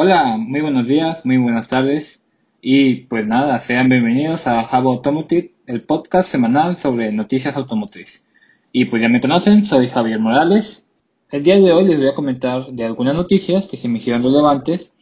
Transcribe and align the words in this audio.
Hola, 0.00 0.36
muy 0.38 0.60
buenos 0.60 0.86
días, 0.86 1.26
muy 1.26 1.38
buenas 1.38 1.66
tardes 1.66 2.22
y 2.62 3.06
pues 3.06 3.26
nada, 3.26 3.58
sean 3.58 3.88
bienvenidos 3.88 4.46
a 4.46 4.62
Java 4.62 4.92
Automotive, 4.92 5.54
el 5.66 5.82
podcast 5.82 6.28
semanal 6.30 6.76
sobre 6.76 7.10
noticias 7.10 7.56
automotriz. 7.56 8.28
Y 8.70 8.84
pues 8.84 9.02
ya 9.02 9.08
me 9.08 9.20
conocen, 9.20 9.64
soy 9.64 9.88
Javier 9.88 10.20
Morales. 10.20 10.86
El 11.32 11.42
día 11.42 11.56
de 11.56 11.72
hoy 11.72 11.84
les 11.84 11.98
voy 11.98 12.06
a 12.06 12.14
comentar 12.14 12.66
de 12.66 12.84
algunas 12.84 13.16
noticias 13.16 13.66
que 13.66 13.76
se 13.76 13.88
me 13.88 13.98
hicieron 13.98 14.22
relevantes, 14.22 14.92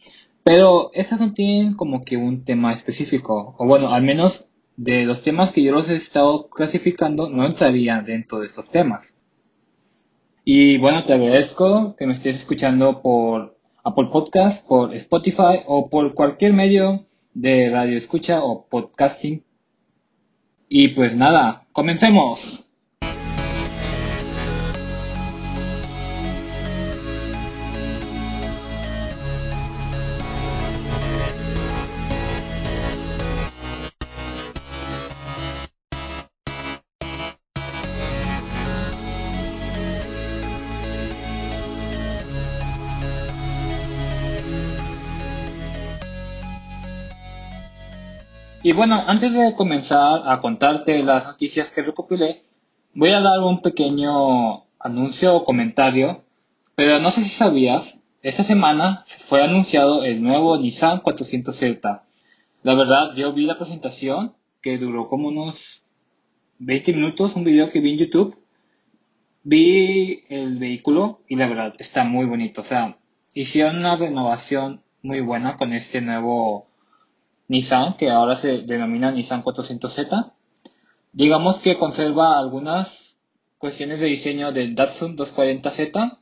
pero 0.43 0.89
estas 0.95 1.21
no 1.21 1.31
tienen 1.31 1.75
como 1.75 2.01
que 2.03 2.17
un 2.17 2.43
tema 2.43 2.73
específico, 2.73 3.53
o 3.55 3.67
bueno, 3.67 3.93
al 3.93 4.01
menos 4.01 4.47
de 4.77 5.05
los 5.05 5.21
temas 5.21 5.51
que 5.51 5.61
yo 5.61 5.73
los 5.73 5.87
he 5.89 5.95
estado 5.95 6.49
clasificando 6.49 7.29
no 7.29 7.45
entraría 7.45 8.01
dentro 8.01 8.39
de 8.39 8.47
estos 8.47 8.71
temas. 8.71 9.13
Y 10.43 10.79
bueno, 10.79 11.03
te 11.03 11.13
agradezco 11.13 11.95
que 11.95 12.07
me 12.07 12.13
estés 12.13 12.37
escuchando 12.37 13.03
por 13.03 13.56
Apple 13.87 14.09
Podcast, 14.11 14.67
por 14.67 14.93
Spotify 14.95 15.63
o 15.65 15.89
por 15.89 16.13
cualquier 16.13 16.51
medio 16.51 17.05
de 17.33 17.69
radio 17.69 17.97
escucha 17.97 18.43
o 18.43 18.67
podcasting. 18.67 19.45
Y 20.67 20.89
pues 20.89 21.15
nada, 21.15 21.67
comencemos. 21.71 22.66
Y 48.63 48.71
bueno, 48.71 49.03
antes 49.05 49.33
de 49.33 49.53
comenzar 49.55 50.23
a 50.25 50.41
contarte 50.41 51.03
las 51.03 51.25
noticias 51.25 51.71
que 51.71 51.83
recopilé, 51.83 52.43
voy 52.93 53.11
a 53.11 53.21
dar 53.21 53.39
un 53.39 53.61
pequeño 53.61 54.63
anuncio 54.79 55.35
o 55.35 55.45
comentario, 55.45 56.23
pero 56.75 56.99
no 56.99 57.11
sé 57.11 57.21
si 57.21 57.29
sabías, 57.29 58.03
esta 58.23 58.43
semana 58.43 59.03
fue 59.07 59.43
anunciado 59.43 60.03
el 60.03 60.23
nuevo 60.23 60.57
Nissan 60.57 61.01
400Z. 61.01 62.01
La 62.63 62.73
verdad, 62.73 63.13
yo 63.15 63.31
vi 63.31 63.45
la 63.45 63.57
presentación, 63.57 64.33
que 64.61 64.79
duró 64.79 65.07
como 65.07 65.27
unos 65.27 65.83
20 66.59 66.93
minutos, 66.93 67.35
un 67.35 67.43
video 67.43 67.69
que 67.69 67.79
vi 67.79 67.91
en 67.91 67.97
YouTube. 67.97 68.37
Vi 69.43 70.23
el 70.29 70.57
vehículo 70.57 71.21
y 71.27 71.35
la 71.35 71.47
verdad 71.47 71.75
está 71.77 72.03
muy 72.03 72.25
bonito. 72.25 72.61
O 72.61 72.65
sea, 72.65 72.97
hicieron 73.33 73.77
una 73.77 73.95
renovación 73.95 74.81
muy 75.03 75.21
buena 75.21 75.55
con 75.55 75.71
este 75.73 76.01
nuevo 76.01 76.66
Nissan, 77.47 77.95
que 77.97 78.09
ahora 78.09 78.35
se 78.35 78.59
denomina 78.59 79.11
Nissan 79.11 79.43
400Z. 79.43 80.33
Digamos 81.13 81.59
que 81.59 81.77
conserva 81.77 82.37
algunas 82.37 83.19
cuestiones 83.57 83.99
de 83.99 84.07
diseño 84.07 84.51
del 84.51 84.75
Datsun 84.75 85.17
240Z 85.17 86.17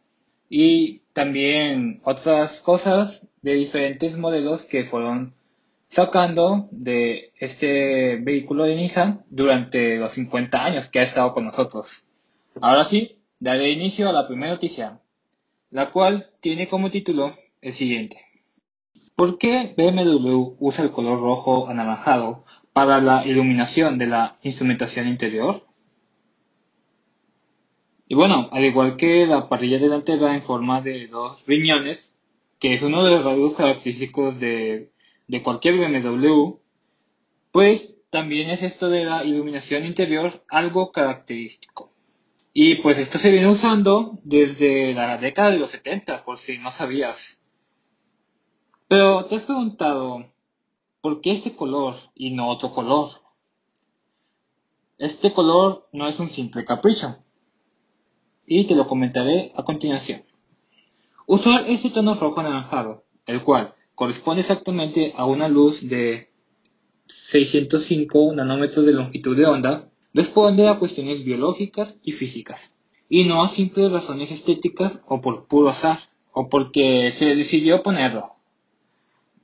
y 0.49 0.99
también 1.13 2.01
otras 2.03 2.61
cosas 2.61 3.29
de 3.41 3.55
diferentes 3.55 4.17
modelos 4.17 4.65
que 4.65 4.83
fueron 4.83 5.33
sacando 5.87 6.67
de 6.71 7.31
este 7.37 8.17
vehículo 8.17 8.65
de 8.65 8.75
Nissan 8.75 9.23
durante 9.29 9.97
los 9.97 10.13
50 10.13 10.65
años 10.65 10.87
que 10.89 10.99
ha 10.99 11.03
estado 11.03 11.33
con 11.33 11.45
nosotros. 11.45 12.07
Ahora 12.61 12.83
sí, 12.83 13.19
daré 13.39 13.71
inicio 13.71 14.09
a 14.09 14.13
la 14.13 14.27
primera 14.27 14.53
noticia, 14.53 14.99
la 15.71 15.91
cual 15.91 16.31
tiene 16.39 16.67
como 16.67 16.89
título 16.89 17.35
el 17.61 17.73
siguiente. 17.73 18.24
¿Por 19.15 19.37
qué 19.37 19.73
BMW 19.77 20.55
usa 20.59 20.83
el 20.83 20.91
color 20.91 21.19
rojo 21.19 21.69
anaranjado 21.69 22.43
para 22.73 22.99
la 22.99 23.25
iluminación 23.25 23.97
de 23.97 24.07
la 24.07 24.37
instrumentación 24.43 25.07
interior? 25.07 25.65
Y 28.07 28.15
bueno, 28.15 28.49
al 28.51 28.65
igual 28.65 28.97
que 28.97 29.25
la 29.25 29.47
parrilla 29.47 29.79
delantera 29.79 30.35
en 30.35 30.41
forma 30.41 30.81
de 30.81 31.07
dos 31.07 31.45
riñones, 31.47 32.13
que 32.59 32.73
es 32.73 32.83
uno 32.83 33.05
de 33.05 33.11
los 33.11 33.23
rasgos 33.23 33.53
característicos 33.53 34.39
de, 34.39 34.91
de 35.27 35.41
cualquier 35.41 35.77
BMW, 35.79 36.57
pues 37.51 37.97
también 38.09 38.49
es 38.49 38.63
esto 38.63 38.89
de 38.89 39.05
la 39.05 39.23
iluminación 39.23 39.85
interior 39.85 40.43
algo 40.49 40.91
característico. 40.91 41.93
Y 42.53 42.75
pues 42.75 42.97
esto 42.97 43.17
se 43.17 43.31
viene 43.31 43.47
usando 43.47 44.19
desde 44.23 44.93
la 44.93 45.17
década 45.17 45.51
de 45.51 45.59
los 45.59 45.71
70, 45.71 46.25
por 46.25 46.37
si 46.37 46.57
no 46.57 46.71
sabías. 46.71 47.44
Pero 48.87 49.25
te 49.25 49.37
has 49.37 49.43
preguntado, 49.43 50.31
¿por 51.01 51.19
qué 51.19 51.31
este 51.31 51.55
color 51.55 51.95
y 52.13 52.29
no 52.29 52.49
otro 52.49 52.71
color? 52.71 53.09
Este 54.99 55.33
color 55.33 55.89
no 55.91 56.07
es 56.07 56.19
un 56.19 56.29
simple 56.29 56.63
capricho. 56.63 57.17
Y 58.45 58.65
te 58.65 58.75
lo 58.75 58.87
comentaré 58.87 59.51
a 59.55 59.63
continuación. 59.63 60.23
Usar 61.25 61.65
este 61.67 61.89
tono 61.89 62.13
rojo 62.13 62.39
anaranjado, 62.39 63.05
el 63.25 63.41
cual 63.41 63.73
corresponde 63.95 64.41
exactamente 64.41 65.13
a 65.15 65.25
una 65.25 65.47
luz 65.47 65.89
de 65.89 66.29
605 67.07 68.33
nanómetros 68.35 68.85
de 68.85 68.93
longitud 68.93 69.35
de 69.35 69.47
onda, 69.47 69.89
responde 70.13 70.67
a 70.67 70.77
cuestiones 70.77 71.23
biológicas 71.23 71.99
y 72.03 72.11
físicas, 72.11 72.75
y 73.09 73.23
no 73.23 73.43
a 73.43 73.47
simples 73.47 73.91
razones 73.91 74.29
estéticas 74.29 75.01
o 75.07 75.21
por 75.21 75.47
puro 75.47 75.69
azar, 75.69 75.97
o 76.33 76.49
porque 76.49 77.11
se 77.11 77.35
decidió 77.35 77.81
ponerlo 77.81 78.34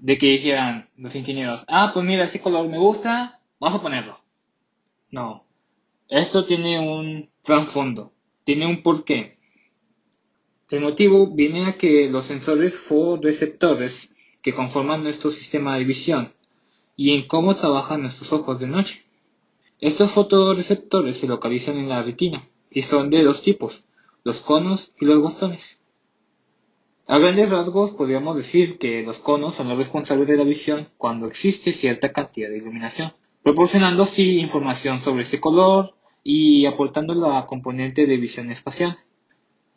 de 0.01 0.17
que 0.17 0.31
dijeran 0.31 0.89
los 0.97 1.15
ingenieros, 1.15 1.63
ah, 1.67 1.91
pues 1.93 2.03
mira, 2.05 2.25
ese 2.25 2.41
color 2.41 2.67
me 2.67 2.79
gusta, 2.79 3.39
vamos 3.59 3.79
a 3.79 3.81
ponerlo. 3.83 4.17
No, 5.11 5.45
esto 6.09 6.45
tiene 6.45 6.79
un 6.79 7.29
trasfondo, 7.41 8.11
tiene 8.43 8.65
un 8.65 8.81
porqué. 8.81 9.37
El 10.69 10.81
motivo 10.81 11.27
viene 11.27 11.65
a 11.65 11.77
que 11.77 12.09
los 12.09 12.25
sensores 12.25 12.79
fotoreceptores 12.79 14.15
que 14.41 14.53
conforman 14.53 15.03
nuestro 15.03 15.29
sistema 15.29 15.77
de 15.77 15.83
visión 15.83 16.33
y 16.95 17.13
en 17.13 17.27
cómo 17.27 17.53
trabajan 17.55 18.01
nuestros 18.01 18.33
ojos 18.33 18.59
de 18.59 18.67
noche. 18.67 19.05
Estos 19.79 20.11
fotoreceptores 20.11 21.17
se 21.17 21.27
localizan 21.27 21.77
en 21.77 21.89
la 21.89 22.01
retina 22.01 22.47
y 22.71 22.81
son 22.81 23.09
de 23.09 23.23
dos 23.23 23.43
tipos, 23.43 23.85
los 24.23 24.39
conos 24.39 24.93
y 24.99 25.05
los 25.05 25.21
bastones. 25.21 25.80
A 27.07 27.17
grandes 27.17 27.49
rasgos 27.49 27.91
podríamos 27.91 28.37
decir 28.37 28.77
que 28.77 29.03
los 29.03 29.19
conos 29.19 29.55
son 29.55 29.67
los 29.67 29.77
responsables 29.77 30.27
de 30.27 30.37
la 30.37 30.43
visión 30.43 30.87
cuando 30.97 31.27
existe 31.27 31.73
cierta 31.73 32.13
cantidad 32.13 32.49
de 32.49 32.57
iluminación, 32.57 33.13
proporcionando 33.43 34.03
así 34.03 34.39
información 34.39 35.01
sobre 35.01 35.23
ese 35.23 35.41
color 35.41 35.95
y 36.23 36.65
aportando 36.65 37.13
la 37.13 37.45
componente 37.47 38.05
de 38.05 38.17
visión 38.17 38.51
espacial. 38.51 38.97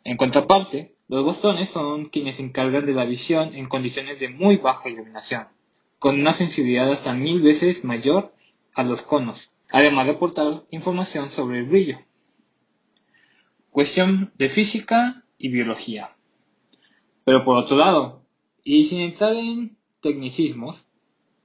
En 0.03 0.17
contraparte, 0.17 0.95
los 1.07 1.25
bastones 1.25 1.69
son 1.69 2.05
quienes 2.05 2.37
se 2.37 2.43
encargan 2.43 2.85
de 2.85 2.93
la 2.93 3.05
visión 3.05 3.53
en 3.55 3.67
condiciones 3.67 4.19
de 4.19 4.29
muy 4.29 4.57
baja 4.57 4.87
iluminación, 4.87 5.47
con 5.99 6.19
una 6.19 6.31
sensibilidad 6.31 6.91
hasta 6.91 7.13
mil 7.13 7.41
veces 7.41 7.83
mayor 7.83 8.33
a 8.73 8.83
los 8.83 9.01
conos, 9.01 9.53
además 9.71 10.05
de 10.05 10.13
aportar 10.13 10.63
información 10.69 11.31
sobre 11.31 11.59
el 11.59 11.65
brillo. 11.65 11.99
Cuestión 13.71 14.31
de 14.37 14.47
física 14.47 15.25
y 15.37 15.49
biología. 15.49 16.14
Pero 17.25 17.43
por 17.43 17.57
otro 17.57 17.75
lado, 17.75 18.21
y 18.63 18.85
sin 18.85 19.01
entrar 19.01 19.35
en 19.35 19.77
tecnicismos, 19.99 20.85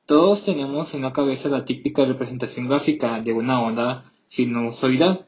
todos 0.07 0.45
tenemos 0.45 0.95
en 0.95 1.03
la 1.03 1.13
cabeza 1.13 1.49
la 1.49 1.65
típica 1.65 2.05
representación 2.05 2.69
gráfica 2.69 3.21
de 3.23 3.33
una 3.33 3.63
onda 3.63 4.13
sinusoidal. 4.29 5.27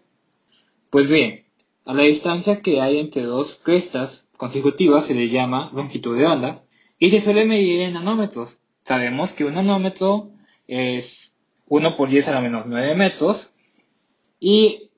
Pues 0.91 1.11
bien, 1.11 1.47
a 1.87 1.95
la 1.95 2.03
distancia 2.03 2.61
que 2.61 2.83
hay 2.83 2.99
entre 2.99 3.23
dos 3.23 3.63
crestas 3.65 4.31
consecutivas 4.37 5.07
se 5.07 5.15
le 5.15 5.31
llama 5.31 5.71
longitud 5.73 6.19
de 6.19 6.27
onda 6.27 6.65
y 6.99 7.11
se 7.11 7.23
suele 7.23 7.47
medir 7.47 7.81
en 7.81 7.95
nanómetros. 7.95 8.59
Sabemos 8.84 9.33
que 9.33 9.47
un 9.47 9.55
nanómetro 9.55 10.33
es 10.66 11.34
1 11.66 11.97
por 11.97 12.10
10 12.10 12.28
a 12.28 12.33
la 12.33 12.41
menos 12.43 12.66
9 12.66 12.95
metros 12.95 13.51
y 14.39 14.91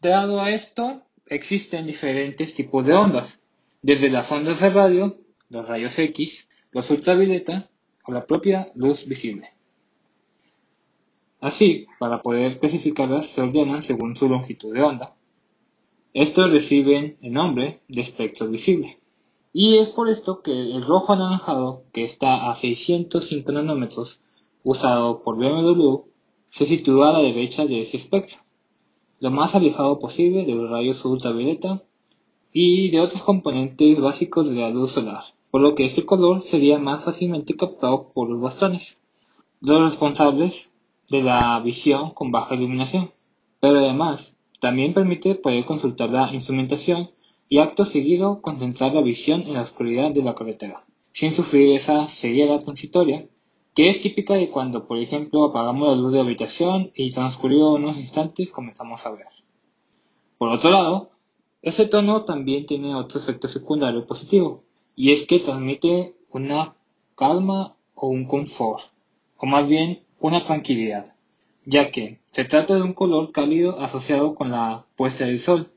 dado 0.00 0.40
a 0.40 0.50
esto 0.50 1.02
existen 1.26 1.86
diferentes 1.86 2.54
tipos 2.54 2.86
de 2.86 2.94
ondas 2.94 3.40
desde 3.86 4.10
las 4.10 4.32
ondas 4.32 4.58
de 4.58 4.68
radio, 4.68 5.16
los 5.48 5.68
rayos 5.68 5.96
X, 5.96 6.48
los 6.72 6.90
ultravioleta 6.90 7.70
o 8.04 8.12
la 8.12 8.26
propia 8.26 8.72
luz 8.74 9.06
visible. 9.06 9.50
Así, 11.38 11.86
para 12.00 12.20
poder 12.20 12.58
clasificarlas 12.58 13.28
se 13.28 13.42
ordenan 13.42 13.84
según 13.84 14.16
su 14.16 14.28
longitud 14.28 14.74
de 14.74 14.82
onda. 14.82 15.14
Estos 16.12 16.50
reciben 16.50 17.16
el 17.22 17.34
nombre 17.34 17.82
de 17.86 18.00
espectro 18.00 18.48
visible. 18.48 18.98
Y 19.52 19.78
es 19.78 19.90
por 19.90 20.08
esto 20.08 20.42
que 20.42 20.50
el 20.50 20.82
rojo 20.82 21.12
anaranjado, 21.12 21.84
que 21.92 22.02
está 22.02 22.50
a 22.50 22.56
605 22.56 23.52
nanómetros, 23.52 24.20
usado 24.64 25.22
por 25.22 25.36
BMW, 25.36 25.98
se 26.50 26.66
sitúa 26.66 27.10
a 27.10 27.12
la 27.12 27.20
derecha 27.20 27.64
de 27.66 27.82
ese 27.82 27.98
espectro, 27.98 28.38
lo 29.20 29.30
más 29.30 29.54
alejado 29.54 30.00
posible 30.00 30.44
de 30.44 30.56
los 30.56 30.68
rayos 30.68 31.04
ultravioleta 31.04 31.85
y 32.58 32.88
de 32.88 33.00
otros 33.00 33.20
componentes 33.20 34.00
básicos 34.00 34.48
de 34.48 34.56
la 34.56 34.70
luz 34.70 34.92
solar, 34.92 35.24
por 35.50 35.60
lo 35.60 35.74
que 35.74 35.84
este 35.84 36.06
color 36.06 36.40
sería 36.40 36.78
más 36.78 37.04
fácilmente 37.04 37.54
captado 37.54 38.10
por 38.14 38.30
los 38.30 38.40
bastones, 38.40 38.98
los 39.60 39.82
responsables 39.82 40.72
de 41.10 41.22
la 41.22 41.60
visión 41.60 42.12
con 42.12 42.32
baja 42.32 42.54
iluminación. 42.54 43.10
Pero 43.60 43.80
además, 43.80 44.38
también 44.58 44.94
permite 44.94 45.34
poder 45.34 45.66
consultar 45.66 46.08
la 46.08 46.32
instrumentación 46.32 47.10
y 47.46 47.58
acto 47.58 47.84
seguido 47.84 48.40
concentrar 48.40 48.94
la 48.94 49.02
visión 49.02 49.42
en 49.42 49.52
la 49.52 49.60
oscuridad 49.60 50.12
de 50.12 50.22
la 50.22 50.34
carretera, 50.34 50.82
sin 51.12 51.32
sufrir 51.32 51.76
esa 51.76 52.08
ceguera 52.08 52.58
transitoria 52.58 53.28
que 53.74 53.90
es 53.90 54.00
típica 54.00 54.34
de 54.34 54.48
cuando, 54.48 54.86
por 54.86 54.96
ejemplo, 54.96 55.44
apagamos 55.44 55.90
la 55.90 56.02
luz 56.02 56.12
de 56.12 56.20
la 56.20 56.24
habitación 56.24 56.90
y 56.94 57.10
transcurrido 57.10 57.74
unos 57.74 57.98
instantes 57.98 58.50
comenzamos 58.50 59.04
a 59.04 59.10
ver. 59.10 59.26
Por 60.38 60.48
otro 60.48 60.70
lado, 60.70 61.10
ese 61.62 61.86
tono 61.86 62.24
también 62.24 62.66
tiene 62.66 62.94
otro 62.94 63.18
efecto 63.18 63.48
secundario 63.48 64.06
positivo, 64.06 64.64
y 64.94 65.12
es 65.12 65.26
que 65.26 65.40
transmite 65.40 66.14
una 66.30 66.74
calma 67.14 67.76
o 67.94 68.08
un 68.08 68.26
confort, 68.26 68.84
o 69.36 69.46
más 69.46 69.66
bien 69.66 70.02
una 70.20 70.44
tranquilidad, 70.44 71.14
ya 71.64 71.90
que 71.90 72.20
se 72.30 72.44
trata 72.44 72.74
de 72.74 72.82
un 72.82 72.94
color 72.94 73.32
cálido 73.32 73.80
asociado 73.80 74.34
con 74.34 74.50
la 74.50 74.86
puesta 74.96 75.26
del 75.26 75.40
sol, 75.40 75.70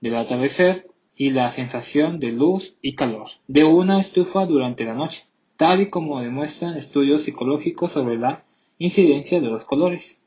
del 0.00 0.16
atardecer 0.16 0.88
y 1.16 1.30
la 1.30 1.50
sensación 1.52 2.18
de 2.20 2.32
luz 2.32 2.74
y 2.82 2.94
calor 2.94 3.28
de 3.46 3.64
una 3.64 4.00
estufa 4.00 4.46
durante 4.46 4.84
la 4.84 4.94
noche 4.94 5.24
tal 5.56 5.80
y 5.80 5.90
como 5.90 6.20
demuestran 6.20 6.76
estudios 6.76 7.22
psicológicos 7.22 7.92
sobre 7.92 8.16
la 8.16 8.44
incidencia 8.78 9.40
de 9.40 9.46
los 9.46 9.64
colores. 9.64 10.20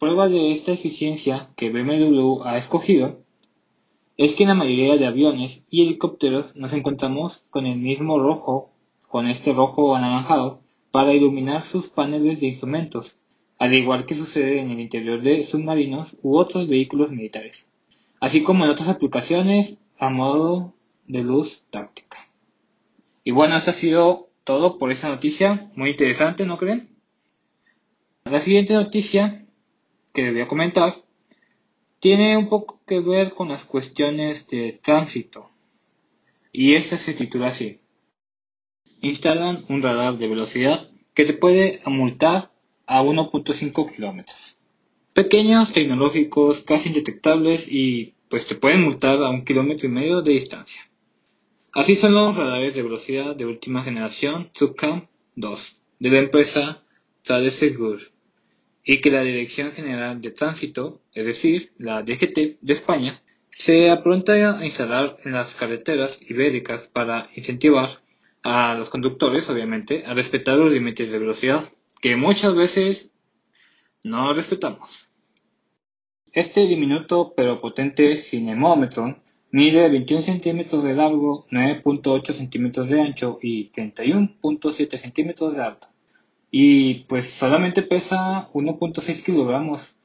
Prueba 0.00 0.28
de 0.28 0.50
esta 0.50 0.72
eficiencia 0.72 1.50
que 1.56 1.70
BMW 1.70 2.42
ha 2.42 2.58
escogido 2.58 3.20
es 4.16 4.34
que 4.34 4.44
en 4.44 4.48
la 4.50 4.54
mayoría 4.54 4.96
de 4.96 5.06
aviones 5.06 5.66
y 5.68 5.82
helicópteros 5.82 6.56
nos 6.56 6.72
encontramos 6.72 7.44
con 7.50 7.66
el 7.66 7.78
mismo 7.78 8.18
rojo, 8.18 8.70
con 9.08 9.26
este 9.26 9.52
rojo 9.52 9.94
anaranjado, 9.94 10.60
para 10.90 11.12
iluminar 11.12 11.62
sus 11.62 11.88
paneles 11.88 12.40
de 12.40 12.46
instrumentos, 12.46 13.18
al 13.58 13.74
igual 13.74 14.06
que 14.06 14.14
sucede 14.14 14.60
en 14.60 14.70
el 14.70 14.80
interior 14.80 15.22
de 15.22 15.44
submarinos 15.44 16.16
u 16.22 16.38
otros 16.38 16.68
vehículos 16.68 17.10
militares, 17.10 17.70
así 18.20 18.42
como 18.42 18.64
en 18.64 18.70
otras 18.70 18.88
aplicaciones 18.88 19.78
a 19.98 20.08
modo 20.10 20.72
de 21.06 21.22
luz 21.22 21.64
táctica. 21.70 22.18
Y 23.24 23.32
bueno, 23.32 23.56
eso 23.56 23.70
ha 23.70 23.74
sido 23.74 24.28
todo 24.44 24.78
por 24.78 24.92
esa 24.92 25.08
noticia, 25.08 25.70
muy 25.74 25.90
interesante, 25.90 26.46
¿no 26.46 26.58
creen? 26.58 26.96
La 28.24 28.40
siguiente 28.40 28.74
noticia 28.74 29.44
que 30.12 30.30
voy 30.30 30.40
a 30.40 30.48
comentar 30.48 31.05
tiene 32.06 32.36
un 32.36 32.48
poco 32.48 32.80
que 32.86 33.00
ver 33.00 33.34
con 33.34 33.48
las 33.48 33.64
cuestiones 33.64 34.46
de 34.46 34.78
tránsito. 34.80 35.50
Y 36.52 36.74
esta 36.74 36.96
se 36.96 37.14
titula 37.14 37.48
así. 37.48 37.80
Instalan 39.00 39.64
un 39.68 39.82
radar 39.82 40.16
de 40.16 40.28
velocidad 40.28 40.88
que 41.14 41.24
te 41.24 41.32
puede 41.32 41.80
multar 41.86 42.52
a 42.86 43.02
1.5 43.02 43.92
kilómetros. 43.92 44.56
Pequeños, 45.14 45.72
tecnológicos, 45.72 46.60
casi 46.60 46.90
indetectables 46.90 47.66
y 47.72 48.14
pues 48.28 48.46
te 48.46 48.54
pueden 48.54 48.84
multar 48.84 49.20
a 49.24 49.30
un 49.30 49.44
kilómetro 49.44 49.88
y 49.88 49.90
medio 49.90 50.22
de 50.22 50.30
distancia. 50.30 50.82
Así 51.72 51.96
son 51.96 52.14
los 52.14 52.36
radares 52.36 52.72
de 52.76 52.84
velocidad 52.84 53.34
de 53.34 53.46
última 53.46 53.80
generación 53.80 54.52
TUCAM 54.54 55.08
2 55.34 55.82
de 55.98 56.10
la 56.10 56.18
empresa 56.20 56.84
Tradesegur 57.24 58.12
y 58.86 59.00
que 59.00 59.10
la 59.10 59.22
Dirección 59.22 59.72
General 59.72 60.20
de 60.22 60.30
Tránsito, 60.30 61.02
es 61.12 61.26
decir, 61.26 61.72
la 61.76 62.02
DGT 62.02 62.60
de 62.60 62.72
España, 62.72 63.22
se 63.50 63.90
apronta 63.90 64.32
a 64.58 64.64
instalar 64.64 65.18
en 65.24 65.32
las 65.32 65.54
carreteras 65.56 66.20
ibéricas 66.30 66.88
para 66.88 67.28
incentivar 67.34 68.00
a 68.42 68.74
los 68.74 68.88
conductores, 68.88 69.50
obviamente, 69.50 70.04
a 70.06 70.14
respetar 70.14 70.56
los 70.56 70.72
límites 70.72 71.10
de 71.10 71.18
velocidad, 71.18 71.64
que 72.00 72.16
muchas 72.16 72.54
veces 72.54 73.12
no 74.04 74.32
respetamos. 74.32 75.10
Este 76.32 76.66
diminuto 76.66 77.34
pero 77.36 77.60
potente 77.60 78.16
cinemómetro 78.16 79.20
Mide 79.52 79.88
21 79.88 80.22
centímetros 80.22 80.84
de 80.84 80.94
largo, 80.94 81.46
9.8 81.50 82.32
centímetros 82.32 82.90
de 82.90 83.00
ancho 83.00 83.38
y 83.40 83.70
31.7 83.70 84.98
centímetros 84.98 85.54
de 85.54 85.62
alto. 85.62 85.86
Y 86.58 87.04
pues 87.04 87.28
solamente 87.28 87.82
pesa 87.82 88.48
1.6 88.54 89.26
kilogramos. 89.26 89.98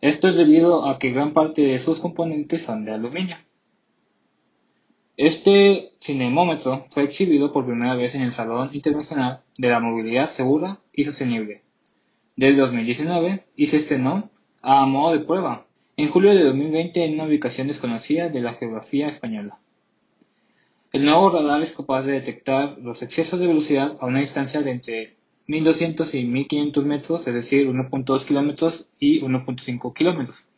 Esto 0.00 0.26
es 0.26 0.34
debido 0.34 0.88
a 0.88 0.98
que 0.98 1.12
gran 1.12 1.32
parte 1.32 1.62
de 1.62 1.78
sus 1.78 2.00
componentes 2.00 2.64
son 2.64 2.84
de 2.84 2.90
aluminio. 2.90 3.36
Este 5.16 5.92
cinemómetro 6.00 6.86
fue 6.88 7.04
exhibido 7.04 7.52
por 7.52 7.66
primera 7.66 7.94
vez 7.94 8.16
en 8.16 8.22
el 8.22 8.32
Salón 8.32 8.70
Internacional 8.72 9.42
de 9.56 9.68
la 9.68 9.78
Movilidad 9.78 10.30
Segura 10.30 10.80
y 10.92 11.04
Sostenible 11.04 11.62
del 12.34 12.56
2019 12.56 13.44
y 13.54 13.68
se 13.68 13.76
estrenó 13.76 14.28
a 14.60 14.84
modo 14.86 15.12
de 15.12 15.24
prueba 15.24 15.68
en 15.96 16.10
julio 16.10 16.34
de 16.34 16.42
2020 16.42 17.04
en 17.04 17.14
una 17.14 17.26
ubicación 17.26 17.68
desconocida 17.68 18.28
de 18.28 18.40
la 18.40 18.54
geografía 18.54 19.06
española. 19.06 19.60
El 20.90 21.04
nuevo 21.04 21.30
radar 21.30 21.62
es 21.62 21.76
capaz 21.76 22.02
de 22.02 22.14
detectar 22.14 22.76
los 22.78 23.02
excesos 23.02 23.38
de 23.38 23.46
velocidad 23.46 23.96
a 24.00 24.06
una 24.06 24.18
distancia 24.18 24.62
de 24.62 24.72
entre 24.72 25.21
1200 25.46 26.14
y 26.14 26.24
1500 26.24 26.84
metros, 26.84 27.26
es 27.26 27.34
decir, 27.34 27.68
1.2 27.68 28.24
kilómetros 28.24 28.86
y 28.98 29.20
1.5 29.20 29.92
kilómetros. 29.94 30.48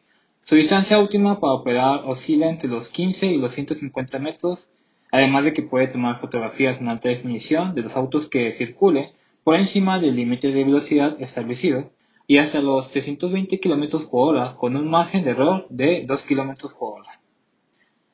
Su 0.42 0.56
distancia 0.56 0.98
última 0.98 1.40
para 1.40 1.54
operar 1.54 2.02
oscila 2.04 2.50
entre 2.50 2.68
los 2.68 2.90
15 2.90 3.26
y 3.26 3.38
los 3.38 3.52
150 3.52 4.18
metros, 4.18 4.68
además 5.10 5.44
de 5.44 5.54
que 5.54 5.62
puede 5.62 5.88
tomar 5.88 6.18
fotografías 6.18 6.80
en 6.80 6.88
alta 6.88 7.08
definición 7.08 7.74
de 7.74 7.82
los 7.82 7.96
autos 7.96 8.28
que 8.28 8.52
circule 8.52 9.12
por 9.42 9.56
encima 9.56 9.98
del 9.98 10.16
límite 10.16 10.48
de 10.48 10.64
velocidad 10.64 11.16
establecido 11.20 11.90
y 12.26 12.38
hasta 12.38 12.60
los 12.60 12.90
320 12.90 13.60
km 13.60 14.08
por 14.08 14.34
hora 14.34 14.54
con 14.56 14.76
un 14.76 14.88
margen 14.88 15.24
de 15.24 15.30
error 15.30 15.66
de 15.70 16.04
2 16.06 16.22
km 16.24 16.72
por 16.78 17.00
hora. 17.00 17.20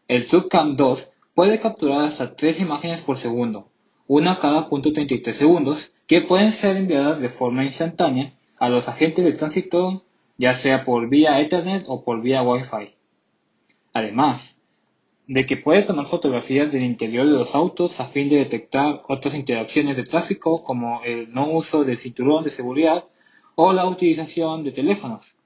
El 0.08 0.26
TrueCam 0.26 0.76
2 0.76 1.12
puede 1.34 1.60
capturar 1.60 2.04
hasta 2.04 2.34
3 2.34 2.60
imágenes 2.60 3.00
por 3.00 3.18
segundo, 3.18 3.68
una 4.06 4.38
cada 4.38 4.68
.33 4.68 5.32
segundos, 5.32 5.92
que 6.10 6.22
pueden 6.22 6.50
ser 6.50 6.76
enviadas 6.76 7.20
de 7.20 7.28
forma 7.28 7.64
instantánea 7.64 8.32
a 8.58 8.68
los 8.68 8.88
agentes 8.88 9.24
de 9.24 9.32
tránsito, 9.32 10.02
ya 10.38 10.56
sea 10.56 10.84
por 10.84 11.08
vía 11.08 11.40
Ethernet 11.40 11.84
o 11.86 12.02
por 12.02 12.20
vía 12.20 12.42
Wi-Fi. 12.42 12.96
Además, 13.92 14.60
de 15.28 15.46
que 15.46 15.56
puede 15.56 15.84
tomar 15.84 16.06
fotografías 16.06 16.72
del 16.72 16.82
interior 16.82 17.26
de 17.26 17.34
los 17.34 17.54
autos 17.54 18.00
a 18.00 18.06
fin 18.06 18.28
de 18.28 18.38
detectar 18.38 19.02
otras 19.06 19.36
interacciones 19.36 19.96
de 19.96 20.02
tráfico 20.02 20.64
como 20.64 21.00
el 21.04 21.32
no 21.32 21.52
uso 21.52 21.84
del 21.84 21.96
cinturón 21.96 22.42
de 22.42 22.50
seguridad 22.50 23.04
o 23.54 23.72
la 23.72 23.86
utilización 23.86 24.64
de 24.64 24.72
teléfonos. 24.72 25.36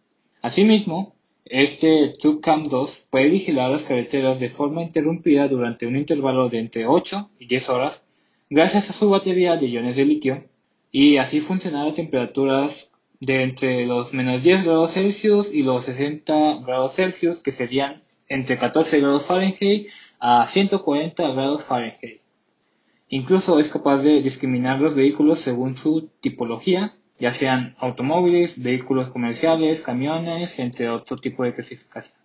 Asimismo, 0.41 1.15
este 1.45 2.15
TrueCam 2.19 2.71
2 2.71 3.09
puede 3.11 3.29
vigilar 3.29 3.71
las 3.71 3.83
carreteras 3.83 4.41
de 4.41 4.49
forma 4.49 4.83
interrumpida 4.83 5.47
durante 5.47 5.87
un 5.87 5.97
intervalo 5.97 6.49
de 6.49 6.61
entre 6.61 6.87
8 6.87 7.33
y 7.39 7.49
10 7.49 7.69
horas 7.69 8.07
gracias 8.49 8.89
a 8.89 8.95
su 8.95 9.11
batería 9.11 9.57
de 9.57 9.67
iones 9.67 9.95
de 9.95 10.07
litio 10.07 10.54
y 10.95 11.17
así 11.17 11.41
funcionar 11.41 11.89
a 11.89 11.95
temperaturas 11.95 12.93
de 13.19 13.43
entre 13.43 13.85
los 13.85 14.15
menos 14.15 14.45
10 14.45 14.63
grados 14.63 14.93
Celsius 14.93 15.53
y 15.53 15.65
los 15.65 15.87
60 15.87 16.61
grados 16.65 16.95
Celsius 16.95 17.43
que 17.43 17.51
serían 17.51 18.05
entre 18.29 18.59
14 18.59 19.01
grados 19.01 19.27
Fahrenheit 19.27 19.89
a 20.21 20.47
140 20.47 21.33
grados 21.33 21.65
Fahrenheit. 21.65 22.21
Incluso 23.09 23.59
es 23.59 23.71
capaz 23.71 24.03
de 24.03 24.23
discriminar 24.23 24.81
los 24.81 24.95
vehículos 24.95 25.41
según 25.41 25.77
su 25.77 26.11
tipología 26.21 26.95
ya 27.19 27.35
sean 27.35 27.75
automóviles, 27.79 28.63
vehículos 28.63 29.09
comerciales, 29.09 29.83
camiones, 29.83 30.61
entre 30.61 30.91
otro 30.91 31.17
tipo 31.17 31.43
de 31.43 31.55
clasificación. 31.55 32.17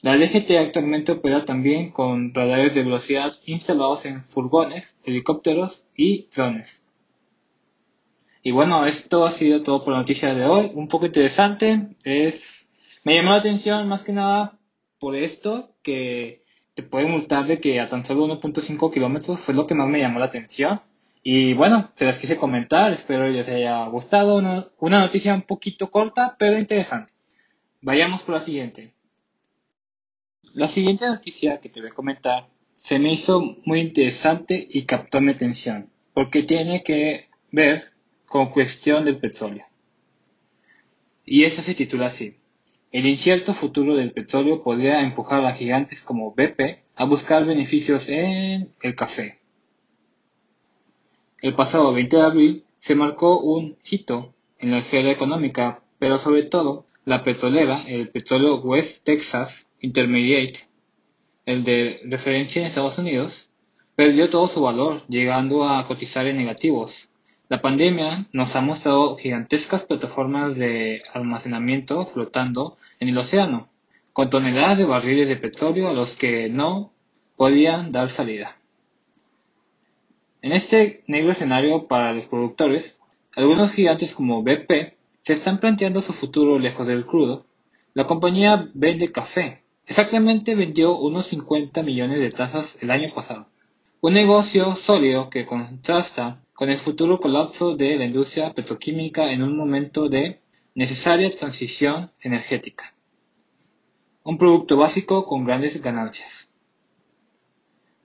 La 0.00 0.16
DGT 0.16 0.52
actualmente 0.58 1.12
opera 1.12 1.44
también 1.44 1.90
con 1.90 2.32
radares 2.32 2.74
de 2.74 2.82
velocidad 2.82 3.34
instalados 3.44 4.06
en 4.06 4.24
furgones, 4.24 4.96
helicópteros 5.04 5.84
y 5.94 6.28
drones. 6.34 6.81
Y 8.42 8.50
bueno, 8.50 8.84
esto 8.86 9.24
ha 9.24 9.30
sido 9.30 9.62
todo 9.62 9.84
por 9.84 9.92
la 9.92 10.00
noticia 10.00 10.34
de 10.34 10.44
hoy. 10.44 10.72
Un 10.74 10.88
poco 10.88 11.06
interesante. 11.06 11.96
Es, 12.02 12.68
me 13.04 13.14
llamó 13.14 13.30
la 13.30 13.36
atención 13.36 13.86
más 13.88 14.02
que 14.02 14.12
nada 14.12 14.58
por 14.98 15.14
esto, 15.14 15.70
que 15.82 16.42
te 16.74 16.82
puede 16.82 17.06
multar 17.06 17.46
de 17.46 17.60
que 17.60 17.80
a 17.80 17.88
tan 17.88 18.04
solo 18.04 18.26
1.5 18.40 18.92
kilómetros 18.92 19.40
fue 19.40 19.54
lo 19.54 19.66
que 19.66 19.74
más 19.74 19.86
me 19.86 20.00
llamó 20.00 20.18
la 20.18 20.26
atención. 20.26 20.80
Y 21.22 21.54
bueno, 21.54 21.92
se 21.94 22.04
las 22.04 22.18
quise 22.18 22.36
comentar, 22.36 22.92
espero 22.92 23.28
les 23.28 23.48
haya 23.48 23.86
gustado. 23.86 24.36
Una, 24.38 24.66
una 24.80 24.98
noticia 24.98 25.34
un 25.34 25.42
poquito 25.42 25.88
corta, 25.88 26.34
pero 26.36 26.58
interesante. 26.58 27.12
Vayamos 27.80 28.22
por 28.22 28.34
la 28.34 28.40
siguiente. 28.40 28.92
La 30.54 30.66
siguiente 30.66 31.06
noticia 31.06 31.60
que 31.60 31.68
te 31.68 31.80
voy 31.80 31.90
a 31.90 31.94
comentar 31.94 32.48
se 32.74 32.98
me 32.98 33.12
hizo 33.12 33.56
muy 33.64 33.78
interesante 33.78 34.66
y 34.68 34.82
captó 34.82 35.20
mi 35.20 35.30
atención, 35.30 35.88
porque 36.12 36.42
tiene 36.42 36.82
que 36.82 37.28
ver 37.52 37.91
con 38.32 38.48
cuestión 38.48 39.04
del 39.04 39.18
petróleo. 39.18 39.66
Y 41.26 41.44
esa 41.44 41.60
se 41.60 41.74
titula 41.74 42.06
así. 42.06 42.38
El 42.90 43.04
incierto 43.04 43.52
futuro 43.52 43.94
del 43.94 44.12
petróleo 44.12 44.62
podría 44.62 45.02
empujar 45.02 45.44
a 45.44 45.52
gigantes 45.52 46.02
como 46.02 46.32
BP 46.32 46.82
a 46.96 47.04
buscar 47.04 47.44
beneficios 47.44 48.08
en 48.08 48.72
el 48.80 48.96
café. 48.96 49.38
El 51.42 51.54
pasado 51.54 51.92
20 51.92 52.16
de 52.16 52.22
abril 52.22 52.64
se 52.78 52.94
marcó 52.94 53.38
un 53.38 53.76
hito 53.84 54.32
en 54.58 54.70
la 54.70 54.78
esfera 54.78 55.12
económica, 55.12 55.82
pero 55.98 56.18
sobre 56.18 56.44
todo 56.44 56.86
la 57.04 57.24
petrolera, 57.24 57.84
el 57.86 58.08
petróleo 58.08 58.62
West 58.62 59.04
Texas 59.04 59.68
Intermediate, 59.80 60.60
el 61.44 61.64
de 61.64 62.00
referencia 62.04 62.62
en 62.62 62.68
Estados 62.68 62.96
Unidos, 62.96 63.50
perdió 63.94 64.30
todo 64.30 64.48
su 64.48 64.62
valor, 64.62 65.02
llegando 65.08 65.68
a 65.68 65.86
cotizar 65.86 66.26
en 66.26 66.38
negativos. 66.38 67.10
La 67.52 67.60
pandemia 67.60 68.28
nos 68.32 68.56
ha 68.56 68.62
mostrado 68.62 69.18
gigantescas 69.18 69.84
plataformas 69.84 70.56
de 70.56 71.02
almacenamiento 71.12 72.06
flotando 72.06 72.78
en 72.98 73.10
el 73.10 73.18
océano, 73.18 73.68
con 74.14 74.30
toneladas 74.30 74.78
de 74.78 74.86
barriles 74.86 75.28
de 75.28 75.36
petróleo 75.36 75.90
a 75.90 75.92
los 75.92 76.16
que 76.16 76.48
no 76.48 76.94
podían 77.36 77.92
dar 77.92 78.08
salida. 78.08 78.56
En 80.40 80.52
este 80.52 81.04
negro 81.06 81.32
escenario 81.32 81.88
para 81.88 82.14
los 82.14 82.26
productores, 82.26 83.02
algunos 83.36 83.72
gigantes 83.72 84.14
como 84.14 84.42
BP 84.42 84.94
se 85.20 85.34
están 85.34 85.60
planteando 85.60 86.00
su 86.00 86.14
futuro 86.14 86.58
lejos 86.58 86.86
del 86.86 87.04
crudo. 87.04 87.44
La 87.92 88.06
compañía 88.06 88.70
vende 88.72 89.12
café. 89.12 89.62
Exactamente 89.86 90.54
vendió 90.54 90.96
unos 90.96 91.26
50 91.26 91.82
millones 91.82 92.18
de 92.18 92.30
tazas 92.30 92.82
el 92.82 92.90
año 92.90 93.12
pasado. 93.14 93.46
Un 94.00 94.14
negocio 94.14 94.74
sólido 94.74 95.28
que 95.28 95.44
contrasta 95.44 96.41
con 96.54 96.70
el 96.70 96.78
futuro 96.78 97.18
colapso 97.18 97.76
de 97.76 97.96
la 97.96 98.04
industria 98.04 98.52
petroquímica 98.52 99.32
en 99.32 99.42
un 99.42 99.56
momento 99.56 100.08
de 100.08 100.40
necesaria 100.74 101.34
transición 101.34 102.10
energética. 102.20 102.94
Un 104.24 104.38
producto 104.38 104.76
básico 104.76 105.26
con 105.26 105.44
grandes 105.44 105.80
ganancias. 105.82 106.48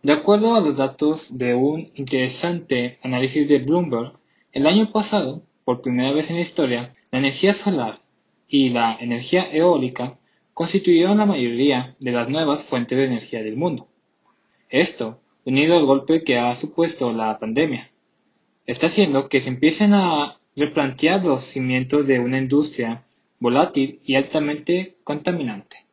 De 0.01 0.13
acuerdo 0.13 0.55
a 0.55 0.61
los 0.61 0.77
datos 0.77 1.37
de 1.37 1.53
un 1.53 1.91
interesante 1.95 2.97
análisis 3.03 3.47
de 3.47 3.59
Bloomberg, 3.59 4.13
el 4.51 4.65
año 4.65 4.91
pasado, 4.91 5.43
por 5.65 5.81
primera 5.81 6.11
vez 6.11 6.29
en 6.29 6.37
la 6.37 6.43
historia, 6.43 6.95
la 7.11 7.19
energía 7.19 7.53
solar 7.53 8.01
y 8.47 8.69
la 8.69 8.97
energía 8.99 9.49
eólica 9.51 10.17
constituyeron 10.53 11.17
la 11.17 11.25
mayoría 11.25 11.95
de 11.99 12.11
las 12.11 12.29
nuevas 12.29 12.63
fuentes 12.63 12.97
de 12.97 13.05
energía 13.05 13.43
del 13.43 13.57
mundo. 13.57 13.87
Esto, 14.69 15.19
unido 15.45 15.77
al 15.77 15.85
golpe 15.85 16.23
que 16.23 16.37
ha 16.37 16.55
supuesto 16.55 17.11
la 17.11 17.37
pandemia, 17.37 17.91
está 18.67 18.87
haciendo 18.87 19.29
que 19.29 19.39
se 19.39 19.49
empiecen 19.49 19.93
a 19.93 20.39
replantear 20.55 21.23
los 21.23 21.43
cimientos 21.43 22.05
de 22.05 22.19
una 22.19 22.37
industria 22.37 23.05
volátil 23.39 24.01
y 24.03 24.15
altamente 24.15 24.97
contaminante. 25.03 25.85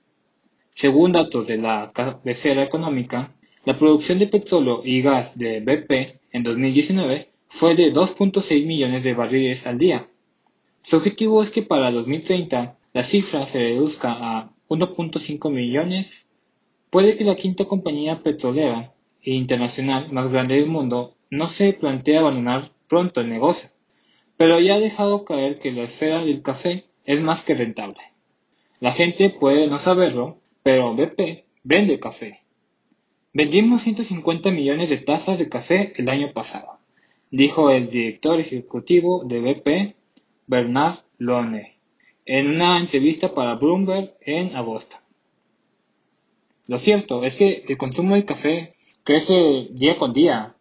Según 0.75 1.12
datos 1.12 1.47
de 1.47 1.59
la 1.59 1.93
cabecera 1.95 2.64
económica, 2.64 3.33
la 3.64 3.78
producción 3.78 4.19
de 4.19 4.26
petróleo 4.26 4.83
y 4.85 5.02
gas 5.02 5.38
de 5.38 5.61
BP 5.61 6.21
en 6.33 6.43
2019 6.43 7.31
fue 7.47 7.76
de 7.76 7.93
2.6 7.93 8.66
millones 8.66 9.04
de 9.04 9.14
barriles 9.14 9.66
al 9.66 9.78
día. 9.78 10.09
Su 10.83 10.97
objetivo 10.97 11.43
es 11.43 11.50
que 11.50 11.62
para 11.62 11.93
2030 11.93 12.76
la 12.93 13.02
cifra 13.04 13.47
se 13.47 13.61
reduzca 13.61 14.12
a 14.12 14.50
1.5 14.69 15.50
millones. 15.50 16.26
Puede 16.90 17.16
que 17.16 17.25
la 17.25 17.37
quinta 17.37 17.66
compañía 17.66 18.23
petrolera 18.23 18.93
e 19.23 19.33
internacional 19.33 20.11
más 20.12 20.28
grande 20.28 20.57
del 20.57 20.66
mundo 20.66 21.13
no 21.37 21.49
se 21.49 21.73
plantee 21.73 22.19
abandonar 22.19 22.73
pronto 22.88 23.21
el 23.21 23.29
negocio, 23.29 23.71
pero 24.37 24.61
ya 24.61 24.75
ha 24.75 24.81
dejado 24.81 25.25
caer 25.25 25.59
que 25.59 25.73
la 25.73 25.85
esfera 25.85 26.25
del 26.25 26.43
café 26.43 26.85
es 27.05 27.21
más 27.21 27.43
que 27.43 27.55
rentable. 27.55 28.00
La 28.81 28.93
gente 28.93 29.31
puede 29.31 29.67
no 29.67 29.79
saberlo, 29.79 30.38
pero 30.62 30.95
BP 30.95 31.45
vende 31.62 31.99
café 31.99 32.45
Vendimos 33.37 33.83
150 33.83 34.53
millones 34.53 34.88
de 34.91 34.99
tazas 34.99 35.41
de 35.41 35.49
café 35.49 35.93
el 35.97 36.09
año 36.09 36.33
pasado, 36.33 36.79
dijo 37.33 37.69
el 37.69 37.91
director 37.91 38.38
ejecutivo 38.38 39.25
de 39.25 39.41
BP, 39.41 39.97
Bernard 40.47 40.99
Lone, 41.19 41.76
en 42.26 42.47
una 42.47 42.79
entrevista 42.79 43.35
para 43.35 43.57
Bloomberg 43.57 44.14
en 44.21 44.55
agosto. 44.55 44.99
Lo 46.69 46.79
cierto 46.79 47.25
es 47.25 47.35
que 47.35 47.64
el 47.67 47.76
consumo 47.76 48.14
de 48.14 48.25
café 48.25 48.76
crece 49.03 49.67
día 49.73 49.99
con 49.99 50.12
día. 50.12 50.54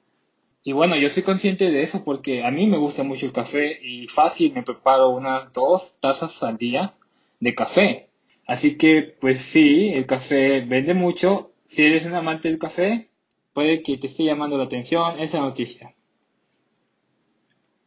Y 0.64 0.72
bueno, 0.72 0.96
yo 0.96 1.10
soy 1.10 1.24
consciente 1.24 1.70
de 1.70 1.84
eso 1.84 2.04
porque 2.04 2.44
a 2.44 2.52
mí 2.52 2.68
me 2.68 2.78
gusta 2.78 3.04
mucho 3.04 3.26
el 3.26 3.34
café 3.34 3.80
y 3.84 4.08
fácil 4.08 4.54
me 4.54 4.64
preparo 4.64 5.10
unas 5.10 5.52
dos 5.52 5.98
tazas 6.00 6.42
al 6.44 6.58
día 6.58 6.94
de 7.40 7.54
café. 7.54 8.10
Así 8.48 8.78
que 8.78 9.02
pues 9.20 9.42
sí, 9.42 9.90
el 9.90 10.06
café 10.06 10.62
vende 10.62 10.94
mucho 10.94 11.52
si 11.66 11.84
eres 11.84 12.06
un 12.06 12.16
amante 12.16 12.50
del 12.50 12.60
café, 12.60 13.10
puede 13.54 13.82
que 13.82 13.98
te 13.98 14.08
esté 14.08 14.24
llamando 14.24 14.58
la 14.58 14.66
atención 14.66 15.20
esa 15.20 15.40
noticia. 15.42 15.96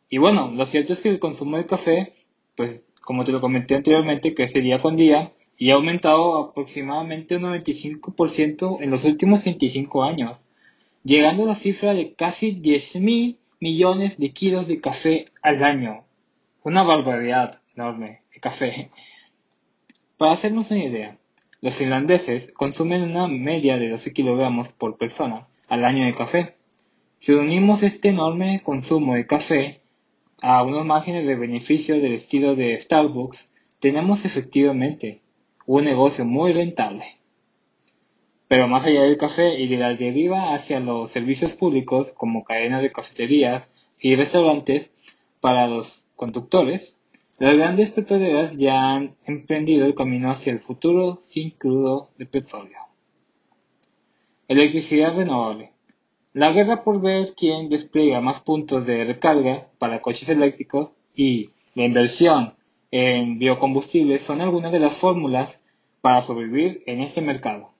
Y 0.08 0.18
bueno, 0.18 0.50
lo 0.50 0.66
cierto 0.66 0.92
es 0.92 1.00
que 1.00 1.08
el 1.08 1.18
consumo 1.18 1.56
de 1.56 1.66
café, 1.66 2.14
pues 2.56 2.82
como 3.00 3.24
te 3.24 3.32
lo 3.32 3.40
comenté 3.40 3.76
anteriormente, 3.76 4.34
crece 4.34 4.60
día 4.60 4.82
con 4.82 4.96
día 4.96 5.32
y 5.56 5.70
ha 5.70 5.74
aumentado 5.74 6.38
aproximadamente 6.38 7.36
un 7.36 7.44
95% 7.44 8.78
en 8.80 8.90
los 8.90 9.04
últimos 9.04 9.44
25 9.44 10.02
años, 10.02 10.44
llegando 11.06 11.44
a 11.44 11.46
la 11.46 11.54
cifra 11.54 11.94
de 11.94 12.14
casi 12.14 12.50
10 12.50 12.96
mil 12.96 13.38
millones 13.60 14.18
de 14.18 14.32
kilos 14.32 14.66
de 14.66 14.80
café 14.80 15.26
al 15.40 15.62
año. 15.62 16.04
Una 16.64 16.82
barbaridad 16.82 17.60
enorme 17.76 18.22
de 18.34 18.40
café. 18.40 18.90
Para 20.16 20.32
hacernos 20.32 20.72
una 20.72 20.82
idea, 20.82 21.16
los 21.60 21.76
finlandeses 21.76 22.50
consumen 22.52 23.02
una 23.02 23.28
media 23.28 23.78
de 23.78 23.90
12 23.90 24.12
kilogramos 24.12 24.70
por 24.70 24.98
persona 24.98 25.46
al 25.68 25.84
año 25.84 26.06
de 26.06 26.14
café. 26.14 26.56
Si 27.20 27.32
unimos 27.32 27.84
este 27.84 28.08
enorme 28.08 28.62
consumo 28.64 29.14
de 29.14 29.28
café 29.28 29.82
a 30.42 30.64
unos 30.64 30.84
márgenes 30.84 31.24
de 31.24 31.36
beneficio 31.36 32.00
del 32.00 32.14
estilo 32.14 32.56
de 32.56 32.80
Starbucks, 32.80 33.52
tenemos 33.78 34.24
efectivamente 34.24 35.20
un 35.66 35.84
negocio 35.84 36.24
muy 36.24 36.50
rentable. 36.52 37.04
Pero 38.48 38.68
más 38.68 38.86
allá 38.86 39.02
del 39.02 39.16
café 39.16 39.58
y 39.60 39.68
de 39.68 39.76
la 39.76 39.94
deriva 39.94 40.54
hacia 40.54 40.78
los 40.80 41.10
servicios 41.10 41.54
públicos 41.54 42.12
como 42.12 42.44
cadenas 42.44 42.82
de 42.82 42.92
cafeterías 42.92 43.64
y 43.98 44.14
restaurantes 44.14 44.92
para 45.40 45.66
los 45.66 46.06
conductores, 46.14 47.00
las 47.38 47.54
grandes 47.56 47.90
petroleras 47.90 48.56
ya 48.56 48.92
han 48.92 49.16
emprendido 49.26 49.84
el 49.84 49.94
camino 49.94 50.30
hacia 50.30 50.52
el 50.52 50.60
futuro 50.60 51.18
sin 51.22 51.50
crudo 51.50 52.10
de 52.16 52.26
petróleo. 52.26 52.78
Electricidad 54.48 55.16
renovable. 55.16 55.72
La 56.32 56.52
guerra 56.52 56.84
por 56.84 57.00
ver 57.00 57.28
quién 57.36 57.68
despliega 57.68 58.20
más 58.20 58.40
puntos 58.40 58.86
de 58.86 59.04
recarga 59.04 59.68
para 59.78 60.00
coches 60.00 60.28
eléctricos 60.28 60.90
y 61.14 61.50
la 61.74 61.84
inversión 61.84 62.54
en 62.90 63.38
biocombustibles 63.38 64.22
son 64.22 64.40
algunas 64.40 64.70
de 64.70 64.78
las 64.78 64.96
fórmulas 64.96 65.64
para 66.00 66.22
sobrevivir 66.22 66.82
en 66.86 67.00
este 67.00 67.20
mercado. 67.20 67.75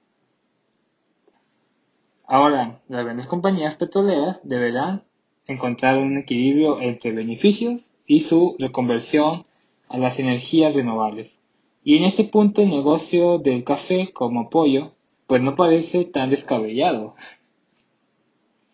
Ahora, 2.29 2.81
las 2.89 3.05
grandes 3.05 3.29
compañías 3.29 3.77
petroleras 3.77 4.41
deberán 4.43 5.05
encontrar 5.47 5.99
un 5.99 6.17
equilibrio 6.17 6.81
entre 6.81 7.13
beneficios 7.13 7.83
y 8.05 8.21
su 8.21 8.57
reconversión 8.59 9.45
a 9.89 9.99
las 9.99 10.19
energías 10.19 10.75
renovables. 10.75 11.39
Y 11.85 11.97
en 11.97 12.03
este 12.05 12.25
punto 12.25 12.63
el 12.63 12.71
negocio 12.71 13.39
del 13.39 13.63
café 13.63 14.13
como 14.13 14.41
apoyo 14.41 14.93
pues 15.29 15.41
no 15.41 15.55
parece 15.55 16.05
tan 16.05 16.31
descabellado. 16.31 17.15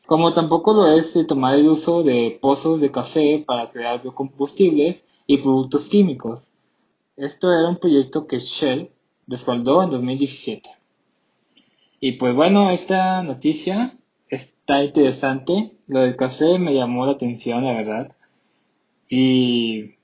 Como 0.06 0.32
tampoco 0.32 0.72
lo 0.72 0.86
es 0.88 1.12
de 1.12 1.24
tomar 1.24 1.54
el 1.54 1.68
uso 1.68 2.02
de 2.02 2.38
pozos 2.40 2.80
de 2.80 2.90
café 2.90 3.44
para 3.46 3.70
crear 3.70 4.02
biocombustibles 4.02 5.04
y 5.26 5.38
productos 5.38 5.88
químicos. 5.88 6.48
Esto 7.16 7.52
era 7.52 7.68
un 7.68 7.76
proyecto 7.76 8.26
que 8.26 8.38
Shell 8.38 8.90
respaldó 9.26 9.82
en 9.82 9.90
2017. 9.90 10.81
Y 12.04 12.12
pues 12.14 12.34
bueno, 12.34 12.68
esta 12.72 13.22
noticia 13.22 13.96
está 14.26 14.82
interesante. 14.82 15.76
Lo 15.86 16.00
del 16.00 16.16
café 16.16 16.58
me 16.58 16.74
llamó 16.74 17.06
la 17.06 17.12
atención, 17.12 17.64
la 17.64 17.74
verdad. 17.74 18.16
Y 19.08 19.94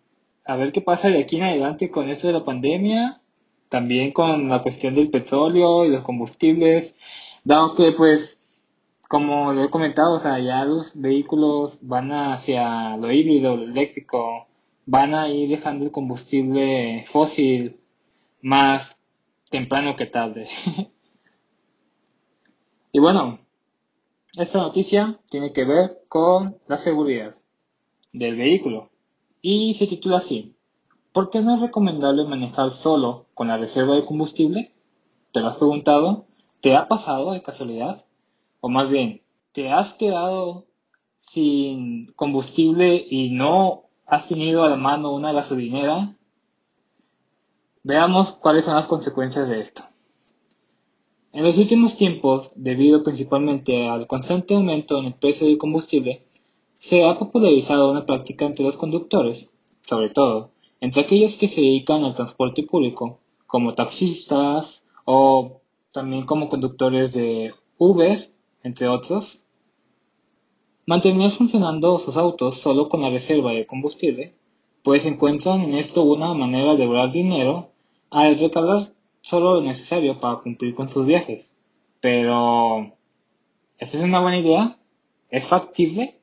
a 0.44 0.54
ver 0.54 0.70
qué 0.70 0.80
pasa 0.80 1.08
de 1.08 1.18
aquí 1.18 1.38
en 1.38 1.42
adelante 1.42 1.90
con 1.90 2.08
esto 2.08 2.28
de 2.28 2.34
la 2.34 2.44
pandemia, 2.44 3.20
también 3.68 4.12
con 4.12 4.48
la 4.48 4.62
cuestión 4.62 4.94
del 4.94 5.10
petróleo 5.10 5.84
y 5.86 5.90
los 5.90 6.04
combustibles, 6.04 6.94
dado 7.42 7.74
que 7.74 7.90
pues, 7.90 8.40
como 9.08 9.52
lo 9.52 9.64
he 9.64 9.70
comentado, 9.70 10.14
o 10.14 10.20
sea, 10.20 10.38
ya 10.38 10.64
los 10.64 11.00
vehículos 11.00 11.80
van 11.82 12.12
hacia 12.12 12.96
lo 12.96 13.10
híbrido, 13.10 13.56
lo 13.56 13.64
eléctrico, 13.64 14.46
van 14.86 15.16
a 15.16 15.28
ir 15.30 15.48
dejando 15.48 15.84
el 15.84 15.90
combustible 15.90 17.04
fósil 17.08 17.80
más 18.40 18.96
temprano 19.50 19.96
que 19.96 20.06
tarde. 20.06 20.46
y 22.92 22.98
bueno, 22.98 23.40
esta 24.36 24.58
noticia 24.58 25.18
tiene 25.30 25.52
que 25.52 25.64
ver 25.64 26.04
con 26.08 26.58
la 26.66 26.76
seguridad 26.76 27.34
del 28.12 28.36
vehículo 28.36 28.90
y 29.40 29.74
se 29.74 29.86
titula 29.86 30.18
así. 30.18 30.54
¿Por 31.12 31.30
qué 31.30 31.40
no 31.40 31.54
es 31.54 31.60
recomendable 31.60 32.24
manejar 32.24 32.70
solo 32.70 33.26
con 33.34 33.48
la 33.48 33.56
reserva 33.56 33.94
de 33.94 34.04
combustible? 34.04 34.74
¿Te 35.32 35.40
lo 35.40 35.48
has 35.48 35.56
preguntado? 35.56 36.26
¿Te 36.60 36.76
ha 36.76 36.88
pasado 36.88 37.32
de 37.32 37.42
casualidad? 37.42 38.04
O 38.60 38.68
más 38.68 38.88
bien, 38.88 39.22
¿te 39.52 39.70
has 39.70 39.94
quedado 39.94 40.66
sin 41.20 42.12
combustible 42.12 43.06
y 43.08 43.30
no 43.30 43.88
has 44.06 44.26
tenido 44.26 44.64
a 44.64 44.70
la 44.70 44.76
mano 44.76 45.12
una 45.12 45.32
gasolinera, 45.32 46.16
veamos 47.82 48.32
cuáles 48.32 48.64
son 48.64 48.74
las 48.74 48.86
consecuencias 48.86 49.48
de 49.48 49.60
esto. 49.60 49.84
En 51.38 51.44
los 51.44 51.56
últimos 51.56 51.96
tiempos, 51.96 52.50
debido 52.56 53.04
principalmente 53.04 53.86
al 53.86 54.08
constante 54.08 54.56
aumento 54.56 54.98
en 54.98 55.04
el 55.04 55.14
precio 55.14 55.46
del 55.46 55.56
combustible, 55.56 56.24
se 56.78 57.04
ha 57.04 57.16
popularizado 57.16 57.92
una 57.92 58.04
práctica 58.04 58.44
entre 58.44 58.64
los 58.64 58.76
conductores, 58.76 59.48
sobre 59.86 60.10
todo 60.10 60.50
entre 60.80 61.02
aquellos 61.02 61.36
que 61.36 61.46
se 61.46 61.60
dedican 61.60 62.02
al 62.02 62.16
transporte 62.16 62.64
público, 62.64 63.20
como 63.46 63.76
taxistas 63.76 64.84
o 65.04 65.60
también 65.92 66.26
como 66.26 66.48
conductores 66.48 67.14
de 67.14 67.54
Uber, 67.78 68.32
entre 68.64 68.88
otros, 68.88 69.44
mantener 70.86 71.30
funcionando 71.30 72.00
sus 72.00 72.16
autos 72.16 72.56
solo 72.56 72.88
con 72.88 73.02
la 73.02 73.10
reserva 73.10 73.52
de 73.52 73.64
combustible, 73.64 74.34
pues 74.82 75.06
encuentran 75.06 75.60
en 75.60 75.74
esto 75.74 76.02
una 76.02 76.34
manera 76.34 76.74
de 76.74 76.82
ahorrar 76.82 77.12
dinero 77.12 77.70
al 78.10 78.36
recargar 78.40 78.97
solo 79.28 79.56
lo 79.56 79.60
necesario 79.60 80.18
para 80.20 80.36
cumplir 80.36 80.74
con 80.74 80.88
sus 80.88 81.04
viajes. 81.04 81.52
Pero, 82.00 82.96
¿esta 83.76 83.98
es 83.98 84.02
una 84.02 84.20
buena 84.20 84.38
idea? 84.38 84.78
¿Es 85.28 85.46
factible? 85.46 86.22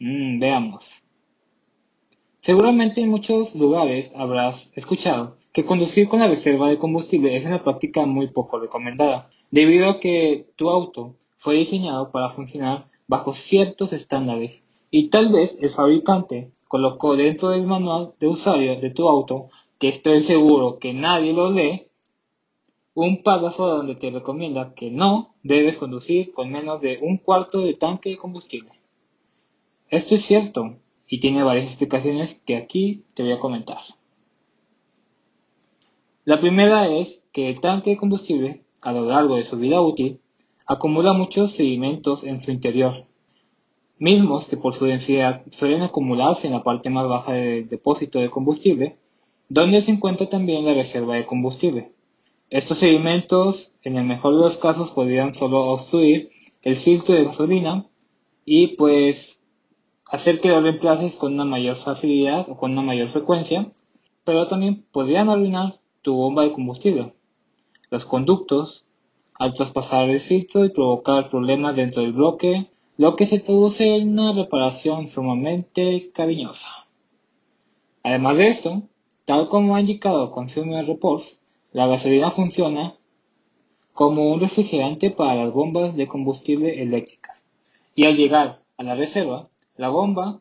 Mm, 0.00 0.40
veamos. 0.40 1.04
Seguramente 2.40 3.02
en 3.02 3.10
muchos 3.10 3.54
lugares 3.54 4.10
habrás 4.16 4.72
escuchado 4.76 5.36
que 5.52 5.64
conducir 5.64 6.08
con 6.08 6.18
la 6.20 6.28
reserva 6.28 6.68
de 6.68 6.78
combustible 6.78 7.36
es 7.36 7.46
una 7.46 7.62
práctica 7.62 8.04
muy 8.04 8.28
poco 8.28 8.58
recomendada, 8.58 9.30
debido 9.52 9.88
a 9.88 10.00
que 10.00 10.48
tu 10.56 10.68
auto 10.70 11.14
fue 11.36 11.54
diseñado 11.54 12.10
para 12.10 12.30
funcionar 12.30 12.88
bajo 13.06 13.32
ciertos 13.32 13.92
estándares 13.92 14.66
y 14.90 15.08
tal 15.08 15.32
vez 15.32 15.56
el 15.62 15.70
fabricante 15.70 16.50
colocó 16.66 17.14
dentro 17.14 17.50
del 17.50 17.64
manual 17.64 18.14
de 18.18 18.26
usuario 18.26 18.80
de 18.80 18.90
tu 18.90 19.08
auto 19.08 19.50
que 19.78 19.88
estoy 19.88 20.22
seguro 20.22 20.78
que 20.78 20.94
nadie 20.94 21.32
lo 21.32 21.50
lee, 21.50 21.88
un 22.94 23.22
párrafo 23.22 23.66
donde 23.66 23.94
te 23.94 24.10
recomienda 24.10 24.74
que 24.74 24.90
no 24.90 25.34
debes 25.42 25.76
conducir 25.76 26.32
con 26.32 26.50
menos 26.50 26.80
de 26.80 26.98
un 27.02 27.18
cuarto 27.18 27.60
de 27.60 27.74
tanque 27.74 28.10
de 28.10 28.16
combustible. 28.16 28.70
Esto 29.88 30.14
es 30.14 30.24
cierto 30.24 30.78
y 31.06 31.20
tiene 31.20 31.42
varias 31.42 31.66
explicaciones 31.66 32.40
que 32.46 32.56
aquí 32.56 33.04
te 33.14 33.22
voy 33.22 33.32
a 33.32 33.38
comentar. 33.38 33.80
La 36.24 36.40
primera 36.40 36.88
es 36.88 37.26
que 37.32 37.50
el 37.50 37.60
tanque 37.60 37.90
de 37.90 37.96
combustible, 37.98 38.64
a 38.82 38.92
lo 38.92 39.04
largo 39.04 39.36
de 39.36 39.44
su 39.44 39.58
vida 39.58 39.80
útil, 39.80 40.20
acumula 40.66 41.12
muchos 41.12 41.52
sedimentos 41.52 42.24
en 42.24 42.40
su 42.40 42.50
interior, 42.50 43.06
mismos 43.98 44.48
que 44.48 44.56
por 44.56 44.74
su 44.74 44.86
densidad 44.86 45.42
suelen 45.52 45.82
acumularse 45.82 46.46
en 46.46 46.54
la 46.54 46.64
parte 46.64 46.90
más 46.90 47.06
baja 47.06 47.34
del 47.34 47.68
depósito 47.68 48.18
de 48.18 48.30
combustible 48.30 48.96
donde 49.48 49.80
se 49.82 49.92
encuentra 49.92 50.28
también 50.28 50.64
la 50.64 50.74
reserva 50.74 51.14
de 51.14 51.26
combustible. 51.26 51.92
Estos 52.50 52.78
sedimentos, 52.78 53.72
en 53.82 53.96
el 53.96 54.04
mejor 54.04 54.34
de 54.34 54.42
los 54.42 54.56
casos, 54.56 54.90
podrían 54.90 55.34
solo 55.34 55.64
obstruir 55.66 56.30
el 56.62 56.76
filtro 56.76 57.14
de 57.14 57.24
gasolina 57.24 57.86
y 58.44 58.68
pues 58.76 59.42
hacer 60.06 60.40
que 60.40 60.48
lo 60.48 60.60
reemplaces 60.60 61.16
con 61.16 61.34
una 61.34 61.44
mayor 61.44 61.76
facilidad 61.76 62.48
o 62.48 62.56
con 62.56 62.72
una 62.72 62.82
mayor 62.82 63.08
frecuencia, 63.08 63.72
pero 64.24 64.46
también 64.46 64.84
podrían 64.92 65.28
arruinar 65.28 65.78
tu 66.02 66.14
bomba 66.14 66.44
de 66.44 66.52
combustible, 66.52 67.14
los 67.90 68.04
conductos, 68.04 68.84
al 69.34 69.52
traspasar 69.54 70.08
el 70.08 70.20
filtro 70.20 70.64
y 70.64 70.70
provocar 70.70 71.28
problemas 71.30 71.76
dentro 71.76 72.02
del 72.02 72.12
bloque, 72.12 72.70
lo 72.96 73.16
que 73.16 73.26
se 73.26 73.40
traduce 73.40 73.96
en 73.96 74.18
una 74.18 74.32
reparación 74.32 75.08
sumamente 75.08 76.10
cariñosa. 76.14 76.86
Además 78.02 78.36
de 78.36 78.46
esto, 78.48 78.82
Tal 79.26 79.48
como 79.48 79.74
ha 79.74 79.80
indicado 79.80 80.30
Consumer 80.30 80.86
Reports, 80.86 81.42
la 81.72 81.88
gasolina 81.88 82.30
funciona 82.30 82.94
como 83.92 84.30
un 84.32 84.38
refrigerante 84.38 85.10
para 85.10 85.34
las 85.34 85.52
bombas 85.52 85.96
de 85.96 86.06
combustible 86.06 86.80
eléctricas. 86.80 87.44
Y 87.96 88.04
al 88.04 88.16
llegar 88.16 88.62
a 88.76 88.84
la 88.84 88.94
reserva, 88.94 89.48
la 89.76 89.88
bomba 89.88 90.40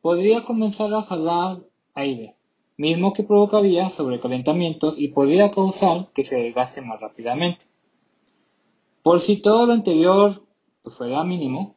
podría 0.00 0.44
comenzar 0.44 0.92
a 0.92 1.02
jalar 1.02 1.60
aire, 1.94 2.34
mismo 2.76 3.12
que 3.12 3.22
provocaría 3.22 3.90
sobrecalentamientos 3.90 4.98
y 4.98 5.06
podría 5.06 5.52
causar 5.52 6.08
que 6.12 6.24
se 6.24 6.34
desgaste 6.34 6.82
más 6.82 7.00
rápidamente. 7.00 7.66
Por 9.04 9.20
si 9.20 9.36
todo 9.36 9.66
lo 9.66 9.72
anterior 9.72 10.42
pues, 10.82 10.96
fuera 10.96 11.22
mínimo, 11.22 11.76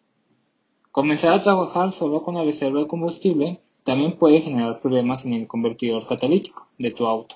comenzar 0.92 1.36
a 1.36 1.44
trabajar 1.44 1.92
solo 1.92 2.24
con 2.24 2.34
la 2.34 2.44
reserva 2.44 2.80
de 2.80 2.88
combustible 2.88 3.62
también 3.84 4.18
puede 4.18 4.42
generar 4.42 4.82
problemas 4.82 5.26
en 5.26 5.34
el 5.34 5.48
convertidor 5.48 6.08
catalítico 6.08 6.68
de 6.78 6.92
tu 6.92 7.06
auto, 7.06 7.36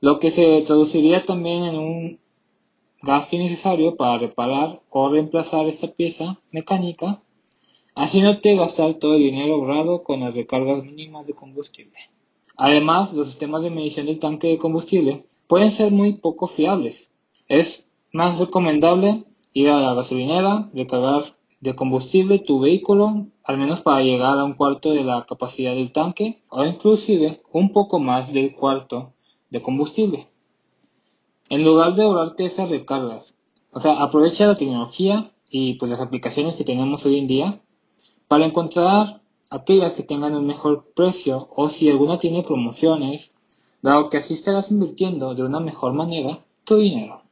lo 0.00 0.18
que 0.18 0.30
se 0.30 0.62
traduciría 0.62 1.24
también 1.24 1.64
en 1.64 1.78
un 1.78 2.18
gasto 3.02 3.36
innecesario 3.36 3.96
para 3.96 4.18
reparar 4.18 4.80
o 4.90 5.08
reemplazar 5.08 5.66
esta 5.66 5.88
pieza 5.88 6.38
mecánica, 6.50 7.20
haciéndote 7.94 8.56
gastar 8.56 8.94
todo 8.94 9.16
el 9.16 9.22
dinero 9.22 9.54
ahorrado 9.54 10.02
con 10.02 10.20
las 10.20 10.34
recargas 10.34 10.84
mínimas 10.84 11.26
de 11.26 11.34
combustible. 11.34 11.98
Además, 12.56 13.12
los 13.12 13.26
sistemas 13.28 13.62
de 13.62 13.70
medición 13.70 14.06
del 14.06 14.18
tanque 14.18 14.48
de 14.48 14.58
combustible 14.58 15.26
pueden 15.48 15.72
ser 15.72 15.90
muy 15.92 16.14
poco 16.14 16.46
fiables. 16.46 17.10
Es 17.48 17.90
más 18.12 18.38
recomendable 18.38 19.24
ir 19.52 19.68
a 19.68 19.80
la 19.80 19.94
gasolinera, 19.94 20.70
recargar 20.72 21.36
de 21.62 21.76
combustible 21.76 22.40
tu 22.40 22.58
vehículo, 22.58 23.28
al 23.44 23.56
menos 23.56 23.82
para 23.82 24.02
llegar 24.02 24.36
a 24.36 24.42
un 24.42 24.54
cuarto 24.54 24.90
de 24.90 25.04
la 25.04 25.24
capacidad 25.26 25.72
del 25.72 25.92
tanque 25.92 26.42
o 26.48 26.64
inclusive 26.64 27.40
un 27.52 27.70
poco 27.70 28.00
más 28.00 28.32
del 28.32 28.52
cuarto 28.52 29.12
de 29.48 29.62
combustible. 29.62 30.26
En 31.50 31.62
lugar 31.64 31.94
de 31.94 32.02
ahorrarte 32.02 32.46
esas 32.46 32.68
recargas, 32.68 33.36
o 33.70 33.78
sea, 33.78 34.02
aprovecha 34.02 34.48
la 34.48 34.56
tecnología 34.56 35.30
y 35.48 35.74
pues 35.74 35.88
las 35.88 36.00
aplicaciones 36.00 36.56
que 36.56 36.64
tenemos 36.64 37.06
hoy 37.06 37.20
en 37.20 37.28
día 37.28 37.60
para 38.26 38.44
encontrar 38.44 39.20
aquellas 39.48 39.94
que 39.94 40.02
tengan 40.02 40.34
un 40.34 40.46
mejor 40.46 40.92
precio 40.96 41.48
o 41.54 41.68
si 41.68 41.88
alguna 41.88 42.18
tiene 42.18 42.42
promociones, 42.42 43.36
dado 43.82 44.10
que 44.10 44.16
así 44.16 44.34
estarás 44.34 44.72
invirtiendo 44.72 45.36
de 45.36 45.44
una 45.44 45.60
mejor 45.60 45.92
manera 45.92 46.40
tu 46.64 46.78
dinero. 46.78 47.22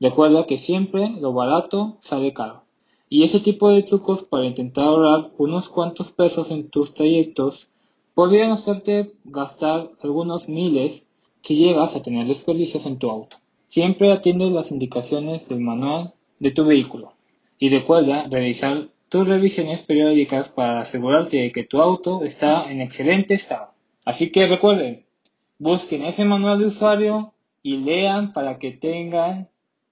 Recuerda 0.00 0.46
que 0.46 0.56
siempre 0.56 1.10
lo 1.20 1.34
barato 1.34 1.98
sale 2.00 2.32
caro. 2.32 2.67
Y 3.08 3.22
ese 3.22 3.40
tipo 3.40 3.70
de 3.70 3.82
trucos 3.82 4.22
para 4.22 4.44
intentar 4.44 4.84
ahorrar 4.84 5.30
unos 5.38 5.68
cuantos 5.68 6.12
pesos 6.12 6.50
en 6.50 6.68
tus 6.68 6.92
trayectos 6.94 7.70
podrían 8.14 8.50
hacerte 8.50 9.12
gastar 9.24 9.90
algunos 10.02 10.48
miles 10.48 11.08
si 11.42 11.56
llegas 11.56 11.96
a 11.96 12.02
tener 12.02 12.26
desperdicios 12.26 12.84
en 12.84 12.98
tu 12.98 13.10
auto. 13.10 13.38
Siempre 13.68 14.12
atiende 14.12 14.50
las 14.50 14.70
indicaciones 14.70 15.48
del 15.48 15.60
manual 15.60 16.12
de 16.38 16.50
tu 16.50 16.64
vehículo 16.64 17.12
y 17.58 17.70
recuerda 17.70 18.26
realizar 18.28 18.88
tus 19.08 19.26
revisiones 19.26 19.82
periódicas 19.82 20.50
para 20.50 20.80
asegurarte 20.80 21.38
de 21.38 21.52
que 21.52 21.64
tu 21.64 21.80
auto 21.80 22.24
está 22.24 22.70
en 22.70 22.80
excelente 22.80 23.34
estado. 23.34 23.70
Así 24.04 24.30
que 24.30 24.46
recuerden, 24.46 25.04
busquen 25.58 26.04
ese 26.04 26.24
manual 26.24 26.58
de 26.58 26.66
usuario 26.66 27.32
y 27.62 27.78
lean 27.78 28.32
para 28.32 28.58
que 28.58 28.72
tengan 28.72 29.48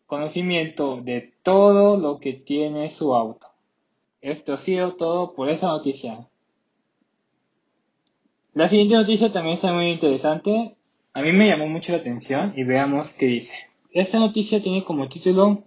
conocimiento 0.06 1.00
de 1.02 1.34
todo 1.42 1.96
lo 1.96 2.18
que 2.20 2.32
tiene 2.32 2.90
su 2.90 3.14
auto. 3.14 3.48
Esto 4.20 4.54
ha 4.54 4.56
sido 4.56 4.94
todo 4.94 5.34
por 5.34 5.50
esa 5.50 5.68
noticia. 5.68 6.28
La 8.54 8.68
siguiente 8.68 8.94
noticia 8.94 9.30
también 9.30 9.56
está 9.56 9.72
muy 9.72 9.90
interesante. 9.90 10.76
A 11.12 11.22
mí 11.22 11.32
me 11.32 11.48
llamó 11.48 11.66
mucho 11.66 11.92
la 11.92 11.98
atención 11.98 12.54
y 12.56 12.64
veamos 12.64 13.12
qué 13.12 13.26
dice. 13.26 13.54
Esta 13.90 14.18
noticia 14.18 14.62
tiene 14.62 14.84
como 14.84 15.08
título 15.08 15.64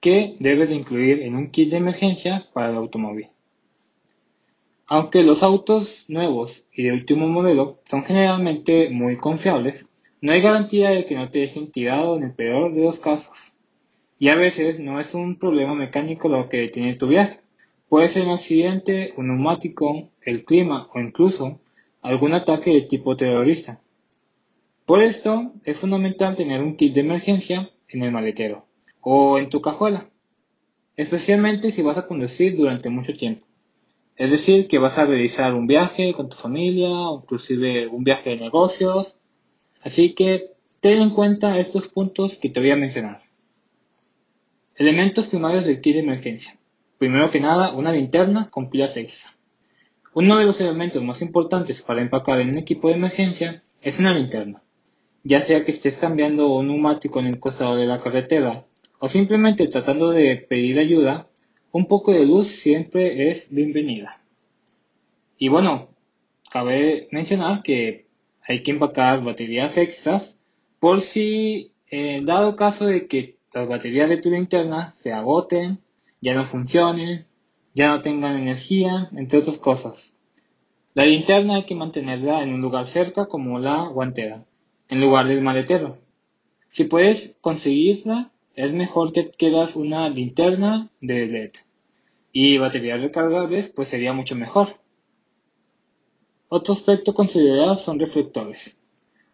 que 0.00 0.36
debes 0.38 0.68
de 0.68 0.76
incluir 0.76 1.22
en 1.22 1.34
un 1.34 1.50
kit 1.50 1.70
de 1.70 1.78
emergencia 1.78 2.46
para 2.52 2.70
el 2.70 2.76
automóvil. 2.76 3.28
Aunque 4.86 5.22
los 5.22 5.42
autos 5.42 6.06
nuevos 6.08 6.66
y 6.72 6.84
de 6.84 6.92
último 6.92 7.26
modelo 7.26 7.80
son 7.84 8.04
generalmente 8.04 8.88
muy 8.90 9.18
confiables, 9.18 9.90
no 10.20 10.32
hay 10.32 10.40
garantía 10.40 10.90
de 10.90 11.04
que 11.04 11.14
no 11.14 11.30
te 11.30 11.40
dejen 11.40 11.70
tirado 11.70 12.16
en 12.16 12.24
el 12.24 12.32
peor 12.32 12.72
de 12.72 12.82
los 12.82 12.98
casos. 12.98 13.54
Y 14.18 14.28
a 14.28 14.34
veces 14.34 14.80
no 14.80 14.98
es 14.98 15.14
un 15.14 15.38
problema 15.38 15.74
mecánico 15.74 16.28
lo 16.28 16.48
que 16.48 16.58
detiene 16.58 16.94
tu 16.94 17.06
viaje. 17.06 17.40
Puede 17.88 18.08
ser 18.08 18.26
un 18.26 18.32
accidente, 18.32 19.14
un 19.16 19.28
neumático, 19.28 20.10
el 20.22 20.44
clima 20.44 20.88
o 20.92 21.00
incluso 21.00 21.60
algún 22.02 22.34
ataque 22.34 22.72
de 22.72 22.82
tipo 22.82 23.16
terrorista. 23.16 23.80
Por 24.84 25.02
esto 25.02 25.52
es 25.64 25.78
fundamental 25.78 26.34
tener 26.34 26.62
un 26.62 26.76
kit 26.76 26.94
de 26.94 27.00
emergencia 27.00 27.70
en 27.88 28.02
el 28.02 28.10
maletero 28.10 28.66
o 29.00 29.38
en 29.38 29.50
tu 29.50 29.60
cajuela, 29.60 30.10
especialmente 30.96 31.70
si 31.70 31.82
vas 31.82 31.98
a 31.98 32.06
conducir 32.06 32.56
durante 32.56 32.90
mucho 32.90 33.12
tiempo. 33.12 33.46
Es 34.16 34.32
decir, 34.32 34.66
que 34.66 34.78
vas 34.78 34.98
a 34.98 35.04
realizar 35.04 35.54
un 35.54 35.68
viaje 35.68 36.12
con 36.12 36.28
tu 36.28 36.36
familia 36.36 36.90
o 36.90 37.20
inclusive 37.22 37.86
un 37.86 38.02
viaje 38.02 38.30
de 38.30 38.36
negocios. 38.36 39.16
Así 39.80 40.14
que 40.14 40.50
ten 40.80 40.98
en 40.98 41.10
cuenta 41.10 41.58
estos 41.58 41.88
puntos 41.88 42.36
que 42.38 42.48
te 42.48 42.58
voy 42.58 42.72
a 42.72 42.76
mencionar. 42.76 43.27
Elementos 44.78 45.26
primarios 45.26 45.64
del 45.64 45.80
kit 45.80 45.94
de 45.94 46.02
emergencia. 46.02 46.56
Primero 46.98 47.32
que 47.32 47.40
nada, 47.40 47.72
una 47.72 47.90
linterna 47.90 48.48
con 48.48 48.70
pilas 48.70 48.96
extra. 48.96 49.32
Uno 50.14 50.38
de 50.38 50.44
los 50.44 50.60
elementos 50.60 51.02
más 51.02 51.20
importantes 51.20 51.82
para 51.82 52.00
empacar 52.00 52.40
en 52.40 52.50
un 52.50 52.58
equipo 52.58 52.86
de 52.86 52.94
emergencia 52.94 53.64
es 53.82 53.98
una 53.98 54.14
linterna. 54.14 54.62
Ya 55.24 55.40
sea 55.40 55.64
que 55.64 55.72
estés 55.72 55.98
cambiando 55.98 56.54
un 56.54 56.68
neumático 56.68 57.18
en 57.18 57.26
el 57.26 57.40
costado 57.40 57.74
de 57.74 57.86
la 57.86 57.98
carretera 57.98 58.66
o 59.00 59.08
simplemente 59.08 59.66
tratando 59.66 60.10
de 60.10 60.36
pedir 60.48 60.78
ayuda, 60.78 61.26
un 61.72 61.86
poco 61.86 62.12
de 62.12 62.24
luz 62.24 62.46
siempre 62.46 63.30
es 63.30 63.52
bienvenida. 63.52 64.22
Y 65.38 65.48
bueno, 65.48 65.88
cabe 66.52 67.08
mencionar 67.10 67.64
que 67.64 68.06
hay 68.42 68.62
que 68.62 68.70
empacar 68.70 69.24
baterías 69.24 69.76
extras 69.76 70.38
por 70.78 71.00
si, 71.00 71.72
eh, 71.90 72.20
dado 72.22 72.54
caso 72.54 72.86
de 72.86 73.08
que 73.08 73.37
las 73.58 73.68
baterías 73.68 74.08
de 74.08 74.18
tu 74.18 74.30
linterna 74.30 74.92
se 74.92 75.12
agoten, 75.12 75.80
ya 76.20 76.34
no 76.34 76.44
funcionen, 76.44 77.26
ya 77.74 77.90
no 77.90 78.02
tengan 78.02 78.36
energía, 78.36 79.08
entre 79.16 79.40
otras 79.40 79.58
cosas. 79.58 80.16
La 80.94 81.04
linterna 81.04 81.56
hay 81.56 81.64
que 81.64 81.74
mantenerla 81.74 82.42
en 82.42 82.54
un 82.54 82.60
lugar 82.60 82.86
cerca 82.86 83.26
como 83.26 83.58
la 83.58 83.88
guantera, 83.88 84.44
en 84.88 85.00
lugar 85.00 85.28
del 85.28 85.42
maletero. 85.42 85.98
Si 86.70 86.84
puedes 86.84 87.36
conseguirla, 87.40 88.30
es 88.54 88.72
mejor 88.72 89.12
que 89.12 89.30
quieras 89.30 89.76
una 89.76 90.08
linterna 90.08 90.90
de 91.00 91.26
LED. 91.26 91.52
Y 92.32 92.58
baterías 92.58 93.02
recargables, 93.02 93.68
pues 93.68 93.88
sería 93.88 94.12
mucho 94.12 94.34
mejor. 94.34 94.68
Otro 96.48 96.74
aspecto 96.74 97.14
considerado 97.14 97.76
son 97.76 97.98
reflectores. 97.98 98.80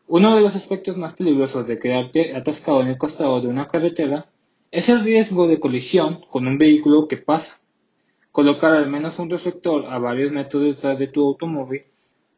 Uno 0.07 0.37
de 0.37 0.43
los 0.43 0.55
aspectos 0.55 0.99
más 0.99 1.15
peligrosos 1.15 1.67
de 1.67 1.79
quedarte 1.79 2.37
atascado 2.37 2.83
en 2.83 2.89
el 2.89 2.99
costado 2.99 3.41
de 3.41 3.49
una 3.49 3.67
carretera 3.67 4.29
es 4.71 4.91
el 4.91 5.03
riesgo 5.03 5.49
de 5.49 5.59
colisión 5.59 6.21
con 6.31 6.47
un 6.47 6.59
vehículo 6.59 7.09
que 7.09 7.17
pasa. 7.17 7.59
Colocar 8.31 8.75
al 8.75 8.91
menos 8.91 9.19
un 9.19 9.31
reflector 9.31 9.87
a 9.87 9.99
varios 9.99 10.31
metros 10.31 10.63
detrás 10.63 10.99
de 10.99 11.09
tu 11.09 11.27
automóvil 11.27 11.85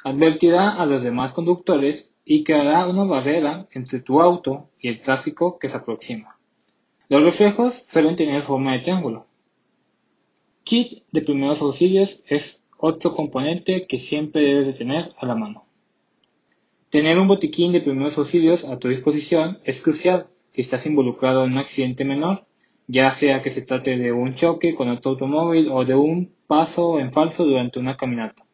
advertirá 0.05 0.75
a 0.75 0.87
los 0.87 1.03
demás 1.03 1.33
conductores 1.33 2.15
y 2.25 2.45
creará 2.45 2.87
una 2.87 3.03
barrera 3.03 3.67
entre 3.73 3.99
tu 4.01 4.21
auto 4.21 4.71
y 4.79 4.87
el 4.87 5.03
tráfico 5.03 5.59
que 5.59 5.69
se 5.69 5.77
aproxima. 5.77 6.39
Los 7.09 7.25
reflejos 7.25 7.75
suelen 7.89 8.15
tener 8.15 8.43
forma 8.43 8.75
de 8.75 8.79
triángulo. 8.79 9.27
Kit 10.63 11.03
de 11.11 11.21
primeros 11.21 11.61
auxilios 11.63 12.23
es 12.29 12.63
otro 12.79 13.13
componente 13.13 13.89
que 13.89 13.99
siempre 13.99 14.45
debes 14.45 14.67
de 14.69 14.73
tener 14.73 15.13
a 15.19 15.27
la 15.27 15.35
mano. 15.35 15.66
Tener 16.97 17.19
un 17.19 17.29
botiquín 17.29 17.73
de 17.73 17.83
primeros 17.83 18.17
auxilios 18.17 18.65
a 18.65 18.79
tu 18.79 18.89
disposición 18.89 19.59
es 19.65 19.83
crucial 19.83 20.29
si 20.49 20.63
estás 20.63 20.87
involucrado 20.87 21.45
en 21.45 21.53
un 21.53 21.59
accidente 21.59 22.07
menor, 22.07 22.47
ya 22.87 23.11
sea 23.11 23.43
que 23.43 23.51
se 23.51 23.61
trate 23.61 23.99
de 23.99 24.13
un 24.13 24.35
choque 24.35 24.75
con 24.75 24.89
otro 24.89 25.11
automóvil 25.11 25.69
o 25.71 25.85
de 25.85 25.95
un 25.95 26.33
paso 26.47 26.99
en 26.99 27.13
falso 27.13 27.45
durante 27.45 27.79
una 27.79 27.99
caminata. 27.99 28.47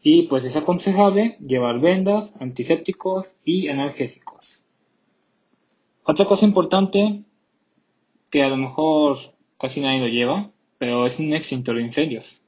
Y 0.00 0.28
pues 0.28 0.44
es 0.44 0.54
aconsejable 0.54 1.38
llevar 1.44 1.80
vendas, 1.80 2.34
antisépticos 2.38 3.34
y 3.44 3.66
analgésicos. 3.66 4.64
Otra 6.04 6.24
cosa 6.24 6.46
importante 6.46 7.24
que 8.30 8.44
a 8.44 8.48
lo 8.48 8.58
mejor 8.58 9.18
casi 9.58 9.80
nadie 9.80 9.98
lo 9.98 10.06
lleva, 10.06 10.52
pero 10.78 11.04
es 11.04 11.18
un 11.18 11.34
extintor 11.34 11.74
de 11.74 11.82
incendios 11.82 12.45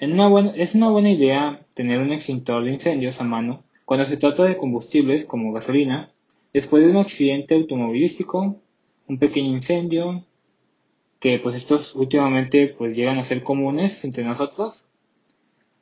es 0.00 0.74
una 0.74 0.88
buena 0.88 1.10
idea 1.10 1.60
tener 1.74 2.00
un 2.00 2.10
extintor 2.10 2.64
de 2.64 2.72
incendios 2.72 3.20
a 3.20 3.24
mano 3.24 3.64
cuando 3.84 4.06
se 4.06 4.16
trata 4.16 4.44
de 4.44 4.56
combustibles 4.56 5.26
como 5.26 5.52
gasolina, 5.52 6.10
después 6.54 6.82
de 6.82 6.90
un 6.90 6.96
accidente 6.96 7.56
automovilístico, 7.56 8.56
un 9.08 9.18
pequeño 9.18 9.50
incendio, 9.50 10.24
que 11.18 11.38
pues 11.38 11.56
estos 11.56 11.96
últimamente 11.96 12.68
pues 12.68 12.96
llegan 12.96 13.18
a 13.18 13.24
ser 13.24 13.42
comunes 13.42 14.04
entre 14.04 14.24
nosotros. 14.24 14.86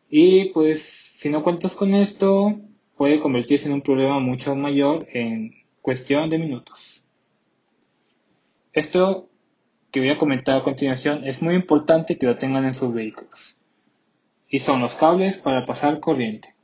Y 0.09 0.47
pues 0.47 0.83
si 0.83 1.29
no 1.29 1.45
cuentas 1.45 1.77
con 1.77 1.95
esto, 1.95 2.59
puede 2.97 3.21
convertirse 3.21 3.69
en 3.69 3.75
un 3.75 3.83
problema 3.83 4.19
mucho 4.19 4.57
mayor 4.57 5.07
en 5.13 5.55
cuestión 5.83 6.31
de 6.31 6.39
minutos. 6.39 7.05
Esto 8.73 9.29
que 9.93 10.01
voy 10.01 10.09
a 10.09 10.19
comentar 10.19 10.57
a 10.57 10.65
continuación 10.65 11.25
es 11.25 11.43
muy 11.43 11.55
importante 11.55 12.17
que 12.19 12.27
lo 12.27 12.39
tengan 12.39 12.65
en 12.65 12.75
sus 12.75 12.93
vehículos 12.93 13.58
y 14.49 14.61
son 14.61 14.81
los 14.81 14.95
cables 14.95 15.37
para 15.37 15.65
pasar 15.65 16.01
corriente. 16.01 16.55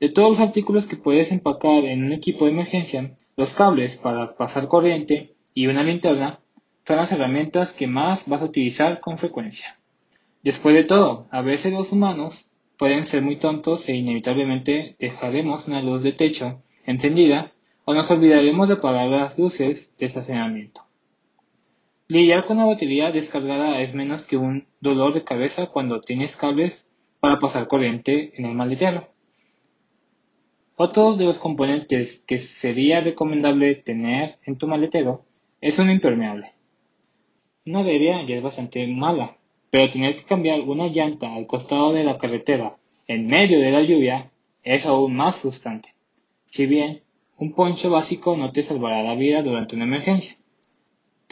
De 0.00 0.08
todos 0.08 0.30
los 0.30 0.40
artículos 0.40 0.86
que 0.86 0.96
puedes 0.96 1.32
empacar 1.32 1.84
en 1.84 2.04
un 2.04 2.12
equipo 2.12 2.44
de 2.44 2.52
emergencia, 2.52 3.16
los 3.36 3.54
cables 3.54 3.96
para 3.96 4.36
pasar 4.36 4.68
corriente 4.68 5.34
y 5.54 5.66
una 5.66 5.82
linterna 5.82 6.40
son 6.86 6.96
las 6.96 7.12
herramientas 7.12 7.72
que 7.72 7.86
más 7.86 8.28
vas 8.28 8.42
a 8.42 8.46
utilizar 8.46 9.00
con 9.00 9.18
frecuencia. 9.18 9.78
Después 10.42 10.74
de 10.74 10.84
todo, 10.84 11.26
a 11.30 11.40
veces 11.40 11.72
los 11.72 11.92
humanos 11.92 12.50
pueden 12.76 13.06
ser 13.06 13.22
muy 13.22 13.36
tontos 13.36 13.88
e 13.88 13.96
inevitablemente 13.96 14.96
dejaremos 14.98 15.68
una 15.68 15.80
luz 15.80 16.02
de 16.02 16.12
techo 16.12 16.62
encendida 16.84 17.52
o 17.84 17.94
nos 17.94 18.10
olvidaremos 18.10 18.68
de 18.68 18.74
apagar 18.74 19.08
las 19.08 19.38
luces 19.38 19.94
de 19.98 20.06
estacionamiento. 20.06 20.83
Lidiar 22.06 22.44
con 22.44 22.58
la 22.58 22.66
batería 22.66 23.10
descargada 23.12 23.80
es 23.80 23.94
menos 23.94 24.26
que 24.26 24.36
un 24.36 24.66
dolor 24.78 25.14
de 25.14 25.24
cabeza 25.24 25.68
cuando 25.68 26.02
tienes 26.02 26.36
cables 26.36 26.90
para 27.18 27.38
pasar 27.38 27.66
corriente 27.66 28.32
en 28.34 28.44
el 28.44 28.54
maletero. 28.54 29.08
Otro 30.76 31.16
de 31.16 31.24
los 31.24 31.38
componentes 31.38 32.22
que 32.26 32.36
sería 32.36 33.00
recomendable 33.00 33.76
tener 33.76 34.38
en 34.44 34.58
tu 34.58 34.68
maletero 34.68 35.24
es 35.62 35.78
un 35.78 35.90
impermeable. 35.90 36.52
Una 37.64 37.78
avería 37.78 38.22
ya 38.26 38.36
es 38.36 38.42
bastante 38.42 38.86
mala, 38.86 39.38
pero 39.70 39.90
tener 39.90 40.14
que 40.14 40.24
cambiar 40.24 40.60
una 40.60 40.88
llanta 40.88 41.34
al 41.34 41.46
costado 41.46 41.94
de 41.94 42.04
la 42.04 42.18
carretera 42.18 42.76
en 43.06 43.28
medio 43.28 43.58
de 43.60 43.70
la 43.70 43.80
lluvia 43.80 44.30
es 44.62 44.84
aún 44.84 45.16
más 45.16 45.36
frustrante. 45.36 45.94
Si 46.48 46.66
bien 46.66 47.00
un 47.38 47.54
poncho 47.54 47.90
básico 47.90 48.36
no 48.36 48.52
te 48.52 48.62
salvará 48.62 49.02
la 49.02 49.14
vida 49.14 49.40
durante 49.42 49.74
una 49.74 49.86
emergencia 49.86 50.36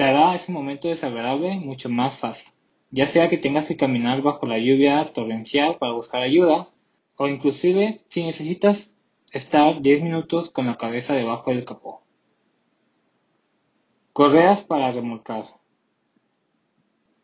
te 0.02 0.08
hará 0.08 0.34
ese 0.34 0.50
momento 0.50 0.88
desagradable 0.88 1.60
mucho 1.60 1.88
más 1.88 2.16
fácil, 2.16 2.52
ya 2.90 3.06
sea 3.06 3.28
que 3.28 3.38
tengas 3.38 3.68
que 3.68 3.76
caminar 3.76 4.20
bajo 4.20 4.46
la 4.46 4.58
lluvia 4.58 5.12
torrencial 5.12 5.78
para 5.78 5.92
buscar 5.92 6.22
ayuda, 6.22 6.70
o 7.14 7.28
inclusive 7.28 8.00
si 8.08 8.24
necesitas 8.24 8.96
estar 9.32 9.80
10 9.80 10.02
minutos 10.02 10.50
con 10.50 10.66
la 10.66 10.76
cabeza 10.76 11.14
debajo 11.14 11.52
del 11.52 11.64
capó. 11.64 12.02
Correas 14.12 14.64
para 14.64 14.90
remolcar. 14.90 15.44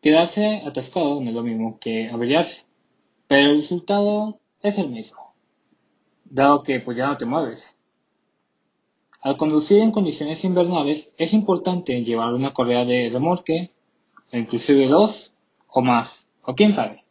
Quedarse 0.01 0.63
atascado 0.65 1.21
no 1.21 1.31
es 1.31 1.35
lo 1.35 1.43
mismo 1.43 1.81
que 1.81 2.09
averiarse, 2.09 2.67
pero 3.27 3.51
el 3.51 3.57
resultado 3.57 4.39
es 4.63 4.79
el 4.79 4.89
mismo, 4.91 5.35
dado 6.27 6.63
que 6.63 6.79
pues 6.79 6.97
ya 6.97 7.09
no 7.09 7.17
te 7.17 7.27
mueves. 7.27 7.77
Al 9.29 9.37
conducir 9.37 9.83
en 9.83 9.91
condiciones 9.91 10.43
invernales 10.45 11.15
es 11.19 11.35
importante 11.35 12.03
llevar 12.03 12.33
una 12.33 12.55
correa 12.55 12.87
de 12.87 13.11
remolque, 13.13 13.73
inclusive 14.33 14.89
dos 14.89 15.35
o 15.67 15.83
más, 15.83 16.31
o 16.41 16.55
quién 16.55 16.73
sabe. 16.73 17.05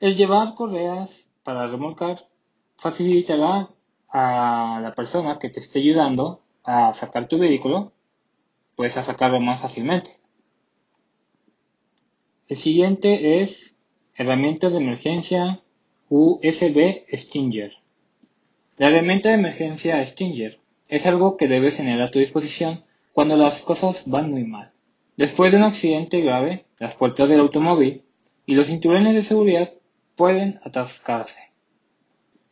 El 0.00 0.16
llevar 0.16 0.54
correas 0.54 1.30
para 1.42 1.66
remolcar 1.66 2.26
facilitará 2.78 3.68
a 4.08 4.80
la 4.82 4.94
persona 4.94 5.38
que 5.38 5.50
te 5.50 5.60
esté 5.60 5.80
ayudando 5.80 6.40
a 6.64 6.94
sacar 6.94 7.28
tu 7.28 7.36
vehículo, 7.36 7.92
pues 8.74 8.96
a 8.96 9.02
sacarlo 9.02 9.38
más 9.38 9.60
fácilmente. 9.60 10.18
El 12.48 12.56
siguiente 12.56 13.42
es 13.42 13.76
herramienta 14.14 14.70
de 14.70 14.78
emergencia 14.78 15.62
USB 16.08 17.04
Stinger. 17.12 17.74
La 18.78 18.88
herramienta 18.88 19.28
de 19.28 19.34
emergencia 19.34 20.06
Stinger 20.06 20.64
es 20.88 21.06
algo 21.06 21.36
que 21.36 21.48
debes 21.48 21.76
tener 21.76 22.00
a 22.00 22.10
tu 22.10 22.18
disposición 22.18 22.84
cuando 23.12 23.36
las 23.36 23.62
cosas 23.62 24.08
van 24.08 24.30
muy 24.30 24.44
mal. 24.44 24.72
Después 25.16 25.50
de 25.50 25.58
un 25.58 25.64
accidente 25.64 26.20
grave, 26.20 26.66
las 26.78 26.94
puertas 26.94 27.28
del 27.28 27.40
automóvil 27.40 28.02
y 28.44 28.54
los 28.54 28.66
cinturones 28.66 29.14
de 29.14 29.22
seguridad 29.22 29.72
pueden 30.14 30.60
atascarse. 30.62 31.52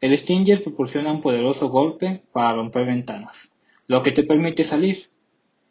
El 0.01 0.17
Stinger 0.17 0.63
proporciona 0.63 1.13
un 1.13 1.23
poderoso 1.23 1.69
golpe 1.69 2.23
para 2.33 2.55
romper 2.55 2.87
ventanas, 2.87 3.53
lo 3.87 4.03
que 4.03 4.13
te 4.13 4.25
permite 4.25 4.65
salir, 4.65 4.99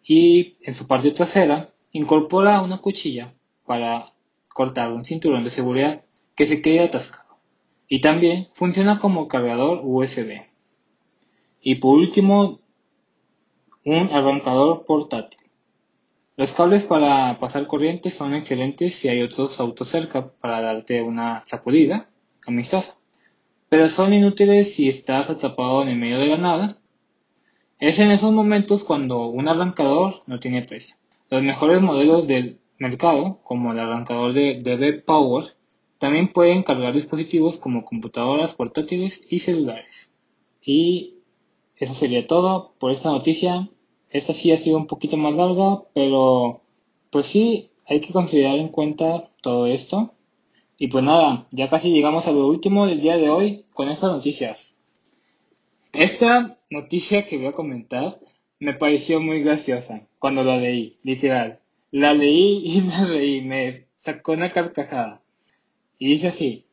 y 0.04 0.56
en 0.62 0.73
su 0.73 0.88
parte 0.88 1.12
trasera 1.12 1.69
incorpora 1.91 2.62
una 2.62 2.80
cuchilla 2.80 3.34
para 3.65 4.13
cortar 4.47 4.91
un 4.91 5.06
cinturón 5.06 5.43
de 5.43 5.49
seguridad 5.49 6.04
que 6.36 6.45
se 6.45 6.62
quede 6.62 6.82
atascado, 6.82 7.38
y 7.88 8.02
también 8.02 8.47
funciona 8.54 8.99
como 8.99 9.28
cargador 9.28 9.82
USB. 9.84 10.53
Y 11.63 11.76
por 11.76 11.97
último, 11.97 12.60
un 13.86 14.10
arrancador 14.12 14.86
portátil. 14.86 15.39
Los 16.36 16.52
cables 16.52 16.84
para 16.84 17.39
pasar 17.39 17.67
corriente 17.67 18.12
son 18.12 18.34
excelentes 18.34 18.95
si 18.95 19.08
hay 19.08 19.21
otros 19.21 19.60
autos 19.62 19.88
cerca 19.88 20.30
para 20.41 20.62
darte 20.62 21.02
una 21.02 21.41
sacudida 21.45 22.10
amistosa, 22.45 22.97
pero 23.69 23.88
son 23.88 24.13
inútiles 24.13 24.76
si 24.76 24.89
estás 24.89 25.30
atrapado 25.30 25.84
en 25.84 25.89
el 25.89 25.95
medio 25.95 26.19
de 26.19 26.28
la 26.28 26.38
nada. 26.38 26.78
Es 27.80 27.97
en 27.99 28.12
esos 28.12 28.34
momentos 28.34 28.84
cuando 28.84 29.28
un 29.28 29.47
arrancador 29.47 30.23
no 30.28 30.41
tiene 30.41 30.63
precio. 30.63 30.97
Los 31.30 31.43
mejores 31.43 31.82
modelos 31.82 32.28
del 32.28 32.60
mercado, 32.78 33.39
como 33.43 33.71
el 33.71 33.80
arrancador 33.80 34.34
de 34.34 34.62
DB 34.62 35.06
Power, 35.06 35.45
también 35.97 36.34
pueden 36.34 36.63
cargar 36.63 36.93
dispositivos 36.93 37.58
como 37.58 37.86
computadoras 37.86 38.54
portátiles 38.54 39.23
y 39.30 39.39
celulares. 39.39 40.13
Y 40.62 41.12
eso 41.84 41.93
sería 41.93 42.28
todo 42.28 42.74
por 42.80 42.91
esta 42.91 43.12
noticia. 43.12 43.69
Esta 44.10 44.34
sí 44.34 44.52
ha 44.52 44.58
sido 44.58 44.78
un 44.78 44.88
poquito 44.88 45.17
más 45.17 45.36
larga, 45.36 45.84
pero 45.93 46.62
pues 47.10 47.28
sí, 47.28 47.72
hay 47.86 48.00
que 48.02 48.13
considerar 48.13 48.58
en 48.58 48.69
cuenta 48.69 49.30
todo 49.41 49.67
esto. 49.67 50.13
Y 50.78 50.88
pues 50.88 51.04
nada, 51.04 51.48
ya 51.52 51.69
casi 51.69 51.91
llegamos 51.91 52.28
a 52.28 52.32
lo 52.32 52.48
último 52.48 52.88
del 52.88 53.02
día 53.02 53.17
de 53.17 53.30
hoy 53.30 53.65
con 53.74 53.89
estas 53.89 54.12
noticias. 54.12 54.80
Esta 55.93 56.58
noticia 56.69 57.26
que 57.26 57.38
voy 57.38 57.48
a 57.48 57.52
comentar 57.52 58.19
me 58.60 58.74
pareció 58.74 59.19
muy 59.22 59.43
graciosa 59.43 60.08
cuando 60.19 60.43
la 60.43 60.58
leí, 60.58 60.98
literal. 61.04 61.60
La 61.91 62.13
leí 62.13 62.63
y 62.65 62.82
me 62.82 63.06
reí, 63.06 63.41
me 63.41 63.86
sacó 63.98 64.32
una 64.32 64.52
carcajada. 64.52 65.22
Y 66.00 66.08
dice 66.08 66.30
así, 66.30 66.65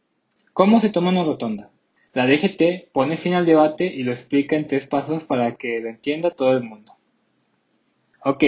¿cómo 0.53 0.81
se 0.81 0.91
toma 0.91 1.11
una 1.11 1.25
rotonda? 1.25 1.70
La 2.13 2.27
DGT 2.27 2.91
pone 2.93 3.17
fin 3.17 3.35
al 3.35 3.47
debate 3.47 3.87
y 3.87 4.03
lo 4.03 4.11
explica 4.11 4.57
en 4.57 4.67
tres 4.67 4.87
pasos 4.87 5.23
para 5.25 5.55
que 5.57 5.79
lo 5.79 5.89
entienda 5.89 6.33
todo 6.33 6.53
el 6.53 6.65
mundo. 6.65 6.93
Ok, 8.25 8.43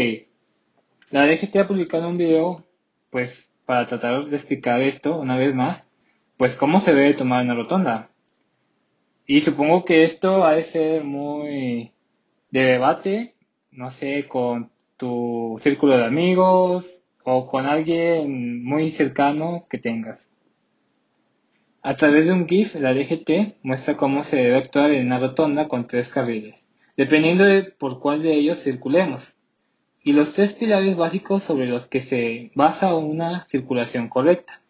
la 1.11 1.27
DGT 1.27 1.57
ha 1.57 1.69
publicado 1.69 2.09
un 2.09 2.19
video, 2.19 2.65
pues, 3.11 3.53
para 3.65 3.87
tratar 3.87 4.27
de 4.27 4.37
explicar 4.37 4.83
esto 4.83 5.21
una 5.21 5.37
vez 5.37 5.55
más, 5.55 5.87
pues 6.37 6.57
cómo 6.57 6.81
se 6.81 6.95
debe 6.95 7.15
tomar 7.15 7.45
una 7.45 7.55
rotonda. 7.55 8.11
Y 9.27 9.43
supongo 9.43 9.85
que 9.85 10.03
esto 10.03 10.45
ha 10.45 10.55
de 10.55 10.65
ser 10.65 11.05
muy 11.05 11.93
de 12.51 12.63
debate, 12.63 13.37
no 13.71 13.91
sé, 13.91 14.27
con 14.27 14.73
tu 14.97 15.57
círculo 15.63 15.97
de 15.97 16.05
amigos 16.05 17.03
o 17.23 17.47
con 17.47 17.67
alguien 17.67 18.65
muy 18.65 18.91
cercano 18.91 19.67
que 19.71 19.79
tengas. 19.79 20.32
A 21.85 21.97
través 21.97 22.27
de 22.27 22.33
un 22.33 22.47
GIF, 22.47 22.77
la 22.77 22.95
DGT 22.95 23.57
muestra 23.65 23.97
cómo 23.97 24.23
se 24.23 24.37
debe 24.37 24.57
actuar 24.57 24.93
en 24.93 25.07
una 25.07 25.19
rotonda 25.19 25.67
con 25.67 25.89
tres 25.89 26.13
carriles, 26.13 26.65
dependiendo 26.97 27.43
de 27.43 27.65
por 27.65 27.99
cuál 27.99 28.23
de 28.23 28.35
ellos 28.35 28.63
circulemos, 28.63 29.37
y 30.01 30.13
los 30.13 30.33
tres 30.33 30.53
pilares 30.53 30.97
básicos 30.97 31.43
sobre 31.43 31.67
los 31.67 31.89
que 31.89 32.01
se 32.01 32.53
basa 32.55 32.95
una 32.95 33.47
circulación 33.49 34.09
correcta. 34.09 34.63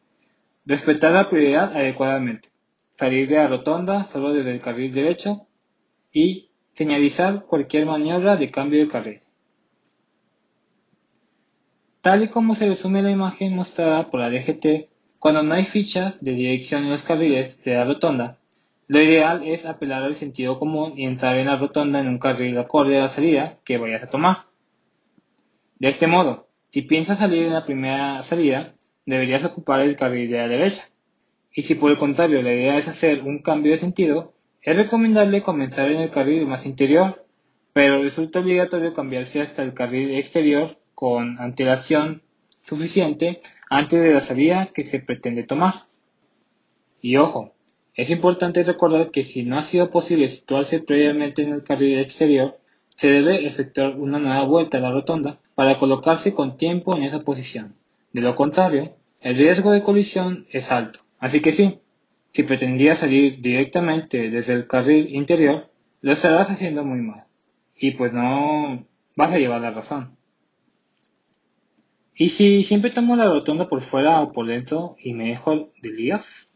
Respetar 0.65 1.13
la 1.13 1.29
prioridad 1.29 1.77
adecuadamente, 1.77 2.49
salir 2.95 3.29
de 3.29 3.37
la 3.37 3.49
rotonda 3.49 4.05
solo 4.05 4.33
desde 4.33 4.53
el 4.53 4.63
carril 4.63 4.95
derecho 4.95 5.47
y 6.15 6.49
señalizar 6.73 7.45
cualquier 7.45 7.85
maniobra 7.85 8.37
de 8.37 8.51
cambio 8.51 8.81
de 8.81 8.89
carril. 8.89 9.21
Tal 12.01 12.23
y 12.23 12.29
como 12.31 12.55
se 12.55 12.69
resume 12.69 13.03
la 13.03 13.11
imagen 13.11 13.55
mostrada 13.55 14.11
por 14.11 14.21
la 14.21 14.31
DGT, 14.31 14.92
cuando 15.23 15.45
no 15.45 15.55
hay 15.55 15.65
fichas 15.65 16.21
de 16.21 16.33
dirección 16.33 16.83
en 16.83 16.91
los 16.91 17.05
carriles 17.05 17.63
de 17.63 17.75
la 17.75 17.85
rotonda, 17.85 18.39
lo 18.89 19.01
ideal 19.01 19.47
es 19.47 19.67
apelar 19.67 20.03
al 20.03 20.17
sentido 20.17 20.59
común 20.59 20.95
y 20.97 21.05
entrar 21.05 21.39
en 21.39 21.47
la 21.47 21.57
rotonda 21.57 22.01
en 22.01 22.09
un 22.09 22.19
carril 22.19 22.59
acorde 22.59 22.99
a 22.99 23.03
la 23.03 23.09
salida 23.09 23.57
que 23.63 23.79
vayas 23.79 24.03
a 24.03 24.11
tomar. 24.11 24.39
De 25.79 25.91
este 25.91 26.09
modo, 26.09 26.49
si 26.71 26.83
piensas 26.83 27.21
salir 27.21 27.45
en 27.45 27.53
la 27.53 27.65
primera 27.65 28.21
salida, 28.25 28.75
deberías 29.07 29.45
ocupar 29.45 29.79
el 29.83 29.95
carril 29.95 30.29
de 30.29 30.39
la 30.39 30.49
derecha. 30.49 30.89
Y 31.53 31.63
si 31.63 31.77
por 31.77 31.93
el 31.93 31.99
contrario 31.99 32.43
la 32.43 32.53
idea 32.53 32.77
es 32.77 32.89
hacer 32.89 33.23
un 33.23 33.43
cambio 33.43 33.71
de 33.71 33.79
sentido, 33.79 34.35
es 34.61 34.77
recomendable 34.77 35.45
comenzar 35.45 35.89
en 35.93 36.01
el 36.01 36.11
carril 36.11 36.49
más 36.49 36.67
interior, 36.67 37.25
pero 37.73 38.03
resulta 38.03 38.41
obligatorio 38.41 38.93
cambiarse 38.93 39.41
hasta 39.41 39.63
el 39.63 39.73
carril 39.73 40.17
exterior 40.17 40.79
con 40.97 41.39
antelación 41.39 42.23
suficiente 42.63 43.43
antes 43.69 44.01
de 44.01 44.13
la 44.13 44.21
salida 44.21 44.71
que 44.73 44.87
se 44.87 45.01
pretende 45.01 45.43
tomar. 45.43 45.75
Y 47.01 47.17
ojo, 47.17 47.53
es 47.95 48.11
importante 48.11 48.63
recordar 48.63 49.11
que 49.11 49.25
si 49.25 49.45
no 49.45 49.59
ha 49.59 49.63
sido 49.65 49.91
posible 49.91 50.29
situarse 50.29 50.81
previamente 50.81 51.43
en 51.43 51.53
el 51.53 51.65
carril 51.65 51.99
exterior, 51.99 52.59
se 52.95 53.09
debe 53.11 53.47
efectuar 53.47 53.97
una 53.97 54.19
nueva 54.19 54.45
vuelta 54.45 54.79
a 54.79 54.81
la 54.81 54.93
rotonda 54.93 55.41
para 55.55 55.79
colocarse 55.79 56.35
con 56.35 56.57
tiempo 56.57 56.97
en 56.97 57.03
esa 57.03 57.21
posición. 57.21 57.75
De 58.13 58.23
lo 58.23 58.37
contrario, 58.37 58.95
el 59.21 59.37
riesgo 59.37 59.73
de 59.73 59.83
colisión 59.83 60.47
es 60.51 60.71
alto. 60.71 61.01
Así 61.19 61.41
que 61.41 61.53
sí, 61.53 61.81
si 62.31 62.45
pretendías 62.45 62.99
salir 62.99 63.41
directamente 63.41 64.31
desde 64.31 64.55
el 64.55 64.67
carril 64.67 65.15
interior, 65.15 65.69
lo 66.01 66.13
estarás 66.13 66.51
haciendo 66.51 66.85
muy 66.85 67.01
mal. 67.01 67.25
Y 67.77 67.93
pues 67.93 68.13
no 68.13 68.87
vas 69.17 69.33
a 69.33 69.39
llevar 69.39 69.61
la 69.61 69.71
razón. 69.71 70.17
¿Y 72.15 72.29
si 72.29 72.63
siempre 72.63 72.91
tomo 72.91 73.17
la 73.17 73.27
rotonda 73.27 73.69
por 73.69 73.83
fuera 73.83 74.21
o 74.21 74.33
por 74.33 74.47
dentro 74.47 74.97
y 74.99 75.15
me 75.15 75.29
dejo 75.29 75.73
de 75.81 75.91
lías? 75.91 76.55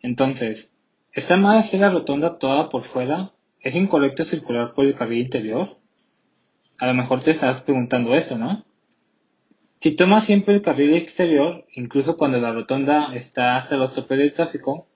Entonces, 0.00 0.74
¿está 1.12 1.36
mal 1.36 1.58
hacer 1.58 1.80
la 1.80 1.90
rotonda 1.90 2.38
toda 2.38 2.70
por 2.70 2.82
fuera? 2.82 3.34
¿Es 3.60 3.76
incorrecto 3.76 4.24
circular 4.24 4.72
por 4.74 4.86
el 4.86 4.94
carril 4.94 5.20
interior? 5.20 5.68
A 6.78 6.86
lo 6.86 6.94
mejor 6.94 7.20
te 7.20 7.32
estás 7.32 7.62
preguntando 7.62 8.14
esto, 8.14 8.38
¿no? 8.38 8.64
Si 9.80 9.96
tomas 9.96 10.24
siempre 10.24 10.54
el 10.54 10.62
carril 10.62 10.94
exterior, 10.94 11.66
incluso 11.72 12.16
cuando 12.16 12.38
la 12.38 12.52
rotonda 12.52 13.14
está 13.14 13.56
hasta 13.56 13.76
los 13.76 13.94
topes 13.94 14.18
del 14.18 14.32
tráfico, 14.32 14.88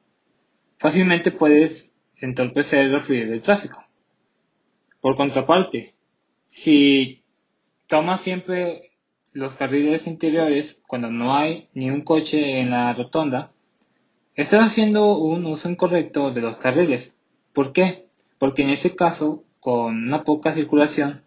fácilmente 0.78 1.30
puedes 1.30 1.94
entorpecer 2.16 2.86
la 2.86 3.00
fluidez 3.00 3.30
del 3.30 3.42
tráfico. 3.42 3.84
Por 5.00 5.14
contraparte, 5.14 5.94
si 6.46 7.22
tomas 7.86 8.22
siempre 8.22 8.93
los 9.34 9.54
carriles 9.54 10.06
interiores 10.06 10.80
cuando 10.86 11.10
no 11.10 11.36
hay 11.36 11.68
ni 11.74 11.90
un 11.90 12.02
coche 12.02 12.60
en 12.60 12.70
la 12.70 12.92
rotonda, 12.94 13.50
estás 14.34 14.64
haciendo 14.64 15.18
un 15.18 15.44
uso 15.44 15.68
incorrecto 15.68 16.30
de 16.30 16.40
los 16.40 16.56
carriles. 16.56 17.16
¿Por 17.52 17.72
qué? 17.72 18.06
Porque 18.38 18.62
en 18.62 18.70
ese 18.70 18.94
caso, 18.94 19.44
con 19.58 20.06
una 20.06 20.22
poca 20.22 20.54
circulación, 20.54 21.22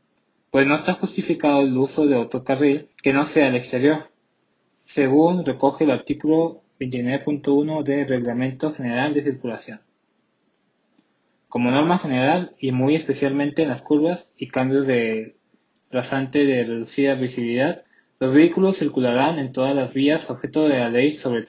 pues 0.51 0.65
no 0.65 0.75
está 0.75 0.93
justificado 0.93 1.61
el 1.61 1.77
uso 1.77 2.07
de 2.07 2.15
otro 2.15 2.45
carril 2.45 2.89
que 3.03 3.11
no 3.11 3.25
sea 3.25 3.49
el 3.49 3.55
exterior, 3.55 4.09
según 4.77 5.45
recoge 5.45 5.83
el 5.83 5.91
artículo 5.91 6.61
29.1 6.79 7.83
del 7.83 8.07
Reglamento 8.07 8.73
General 8.73 9.13
de 9.13 9.23
Circulación. 9.23 9.81
Como 11.49 11.71
norma 11.71 11.97
general 11.97 12.55
y 12.57 12.71
muy 12.71 12.95
especialmente 12.95 13.63
en 13.63 13.69
las 13.69 13.81
curvas 13.81 14.33
y 14.37 14.47
cambios 14.47 14.87
de 14.87 15.35
rasante 15.91 16.45
de 16.45 16.63
reducida 16.63 17.15
visibilidad, 17.15 17.83
los 18.19 18.33
vehículos 18.33 18.77
circularán 18.77 19.39
en 19.39 19.51
todas 19.51 19.75
las 19.75 19.93
vías 19.93 20.29
objeto 20.29 20.63
de 20.63 20.79
la 20.79 20.89
ley 20.89 21.13
sobre 21.13 21.45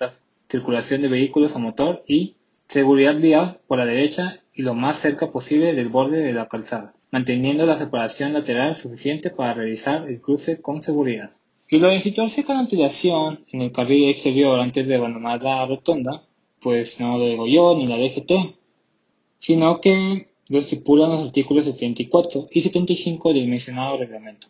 circulación 0.48 1.02
de 1.02 1.08
vehículos 1.08 1.56
a 1.56 1.58
motor 1.58 2.04
y 2.06 2.36
seguridad 2.68 3.16
vial 3.16 3.60
por 3.66 3.78
la 3.78 3.86
derecha 3.86 4.40
y 4.54 4.62
lo 4.62 4.74
más 4.74 4.98
cerca 4.98 5.30
posible 5.30 5.74
del 5.74 5.88
borde 5.88 6.18
de 6.18 6.32
la 6.32 6.48
calzada 6.48 6.94
manteniendo 7.10 7.64
la 7.64 7.78
separación 7.78 8.32
lateral 8.32 8.76
suficiente 8.76 9.30
para 9.30 9.54
realizar 9.54 10.08
el 10.08 10.20
cruce 10.20 10.60
con 10.60 10.82
seguridad. 10.82 11.30
Y 11.70 11.78
lo 11.78 11.88
de 11.88 12.00
situarse 12.00 12.44
con 12.44 12.56
antelación 12.56 13.44
en 13.52 13.62
el 13.62 13.72
carril 13.72 14.08
exterior 14.08 14.58
antes 14.60 14.88
de 14.88 14.96
abandonar 14.96 15.42
la 15.42 15.66
rotonda, 15.66 16.24
pues 16.60 17.00
no 17.00 17.18
lo 17.18 17.26
digo 17.26 17.46
yo 17.46 17.76
ni 17.76 17.86
la 17.86 17.96
DGT, 17.96 18.56
sino 19.38 19.80
que 19.80 20.28
lo 20.48 20.58
estipulan 20.58 21.10
los 21.10 21.26
artículos 21.26 21.66
74 21.66 22.48
y 22.50 22.62
75 22.62 23.32
del 23.32 23.48
mencionado 23.48 23.98
reglamento. 23.98 24.48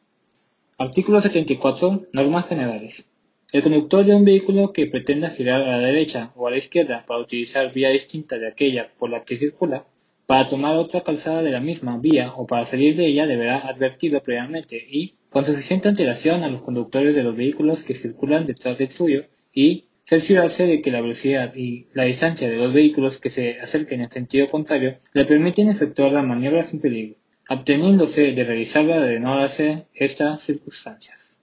Artículo 0.80 1.20
74. 1.20 2.06
Normas 2.12 2.46
generales. 2.46 3.10
El 3.52 3.64
conductor 3.64 4.06
de 4.06 4.14
un 4.14 4.24
vehículo 4.24 4.72
que 4.72 4.86
pretenda 4.86 5.28
girar 5.30 5.62
a 5.62 5.76
la 5.76 5.88
derecha 5.88 6.30
o 6.36 6.46
a 6.46 6.52
la 6.52 6.56
izquierda 6.56 7.04
para 7.04 7.18
utilizar 7.18 7.72
vía 7.72 7.88
distinta 7.88 8.38
de 8.38 8.46
aquella 8.46 8.92
por 8.96 9.10
la 9.10 9.24
que 9.24 9.36
circula 9.36 9.86
para 10.26 10.48
tomar 10.48 10.76
otra 10.76 11.00
calzada 11.00 11.42
de 11.42 11.50
la 11.50 11.58
misma 11.58 11.98
vía 11.98 12.32
o 12.36 12.46
para 12.46 12.64
salir 12.64 12.94
de 12.94 13.08
ella 13.08 13.26
deberá 13.26 13.58
advertirlo 13.58 14.22
previamente 14.22 14.76
y, 14.76 15.14
con 15.30 15.44
suficiente 15.44 15.88
antelación 15.88 16.44
a 16.44 16.48
los 16.48 16.62
conductores 16.62 17.12
de 17.12 17.24
los 17.24 17.34
vehículos 17.34 17.82
que 17.82 17.96
circulan 17.96 18.46
detrás 18.46 18.78
del 18.78 18.90
suyo 18.90 19.24
y 19.52 19.86
cerciorarse 20.06 20.68
de 20.68 20.80
que 20.80 20.92
la 20.92 21.00
velocidad 21.00 21.56
y 21.56 21.88
la 21.92 22.04
distancia 22.04 22.48
de 22.48 22.56
los 22.56 22.72
vehículos 22.72 23.18
que 23.18 23.30
se 23.30 23.58
acerquen 23.58 24.02
en 24.02 24.12
sentido 24.12 24.48
contrario 24.48 24.98
le 25.12 25.24
permiten 25.24 25.70
efectuar 25.70 26.12
la 26.12 26.22
maniobra 26.22 26.62
sin 26.62 26.80
peligro, 26.80 27.16
obteniéndose 27.48 28.32
de 28.32 28.44
realizarla 28.44 29.00
de 29.00 29.20
no 29.20 29.36
darse 29.36 29.86
estas 29.94 30.42
circunstancias. 30.42 31.40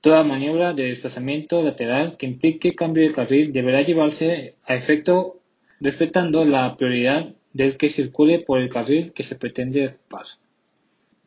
Toda 0.00 0.24
maniobra 0.24 0.72
de 0.72 0.84
desplazamiento 0.84 1.62
lateral 1.62 2.16
que 2.16 2.26
implique 2.26 2.74
cambio 2.74 3.06
de 3.06 3.12
carril 3.12 3.52
deberá 3.52 3.82
llevarse 3.82 4.54
a 4.64 4.74
efecto 4.74 5.40
respetando 5.80 6.44
la 6.44 6.76
prioridad 6.76 7.34
del 7.52 7.76
que 7.76 7.90
circule 7.90 8.38
por 8.38 8.60
el 8.60 8.68
carril 8.68 9.12
que 9.12 9.24
se 9.24 9.36
pretende 9.36 9.88
ocupar. 9.88 10.26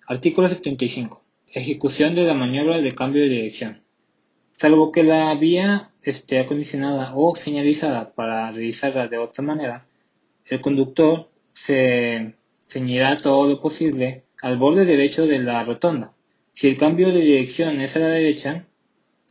Artículo 0.08 0.48
75. 0.48 1.22
Ejecución 1.54 2.16
de 2.16 2.24
la 2.24 2.34
maniobra 2.34 2.80
de 2.80 2.96
cambio 2.96 3.22
de 3.24 3.30
dirección. 3.30 3.82
Salvo 4.56 4.92
que 4.92 5.04
la 5.04 5.34
vía 5.36 5.92
esté 6.02 6.40
acondicionada 6.40 7.14
o 7.16 7.36
señalizada 7.36 8.14
para 8.14 8.52
realizarla 8.52 9.08
de 9.08 9.18
otra 9.18 9.44
manera, 9.44 9.86
el 10.46 10.62
conductor 10.62 11.30
se 11.52 12.36
ceñirá 12.72 13.18
todo 13.18 13.50
lo 13.50 13.60
posible 13.60 14.24
al 14.42 14.58
borde 14.58 14.86
derecho 14.86 15.28
de 15.28 15.40
la 15.40 15.62
rotonda. 15.64 16.14
Si 16.54 16.70
el 16.70 16.78
cambio 16.78 17.10
de 17.10 17.20
dirección 17.20 17.82
es 17.82 17.96
a 17.96 18.00
la 18.00 18.08
derecha, 18.08 18.66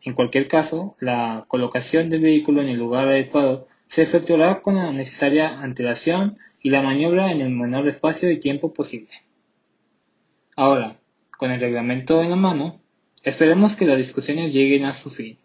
En 0.03 0.15
cualquier 0.15 0.49
caso, 0.49 0.97
la 0.99 1.45
colocación 1.47 2.09
del 2.09 2.23
vehículo 2.23 2.63
en 2.63 2.69
el 2.69 2.79
lugar 2.79 3.09
adecuado 3.09 3.69
se 3.87 4.01
efectuará 4.03 4.63
con 4.63 4.77
la 4.77 4.93
necesaria 4.93 5.61
antelación 5.61 6.39
y 6.63 6.71
la 6.71 6.81
maniobra 6.81 7.31
en 7.31 7.43
el 7.43 7.51
menor 7.51 7.87
espacio 7.87 8.31
y 8.31 8.41
tiempo 8.41 8.73
posible. 8.73 9.13
Ahora, 10.57 10.97
con 11.37 11.51
el 11.51 11.61
reglamento 11.61 12.23
en 12.23 12.31
la 12.31 12.37
mano, 12.37 12.81
esperemos 13.23 13.77
que 13.77 13.85
las 13.85 13.99
discusiones 13.99 14.55
lleguen 14.55 14.87
a 14.87 14.95
su 14.95 15.11
fin. 15.11 15.39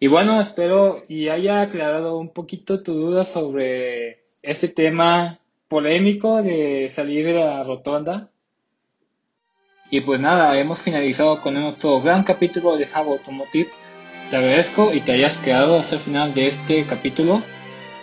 Y 0.00 0.06
bueno, 0.06 0.40
espero 0.40 1.04
y 1.06 1.28
haya 1.28 1.60
aclarado 1.60 2.16
un 2.16 2.30
poquito 2.30 2.82
tu 2.82 2.94
duda 2.94 3.26
sobre 3.26 4.24
este 4.40 4.68
tema 4.68 5.41
polémico 5.72 6.42
de 6.42 6.92
salir 6.94 7.24
de 7.24 7.32
la 7.32 7.64
rotonda. 7.64 8.28
Y 9.90 10.02
pues 10.02 10.20
nada, 10.20 10.58
hemos 10.58 10.78
finalizado 10.80 11.40
con 11.40 11.56
otro 11.56 12.02
gran 12.02 12.24
capítulo 12.24 12.76
de 12.76 12.84
Java 12.84 13.12
Automotive. 13.12 13.70
Te 14.28 14.36
agradezco 14.36 14.92
y 14.92 15.00
te 15.00 15.12
hayas 15.12 15.38
quedado 15.38 15.78
hasta 15.78 15.94
el 15.94 16.02
final 16.02 16.34
de 16.34 16.48
este 16.48 16.84
capítulo. 16.84 17.42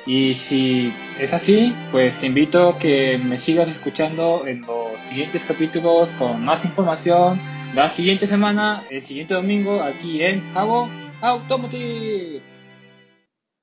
Y 0.08 0.34
si 0.34 0.92
es 1.20 1.32
así, 1.32 1.72
pues 1.92 2.20
te 2.20 2.26
invito 2.26 2.70
a 2.70 2.80
que 2.80 3.20
me 3.20 3.38
sigas 3.38 3.70
escuchando 3.70 4.48
en 4.48 4.62
los 4.62 5.00
siguientes 5.02 5.46
capítulos 5.46 6.10
con 6.18 6.44
más 6.44 6.66
información 6.66 7.40
la 7.76 7.88
siguiente 7.92 8.26
semana, 8.26 8.82
el 8.90 9.04
siguiente 9.04 9.36
domingo, 9.36 9.84
aquí 9.84 10.24
en 10.24 10.52
Javo 10.54 10.90
Automotive. 11.22 12.59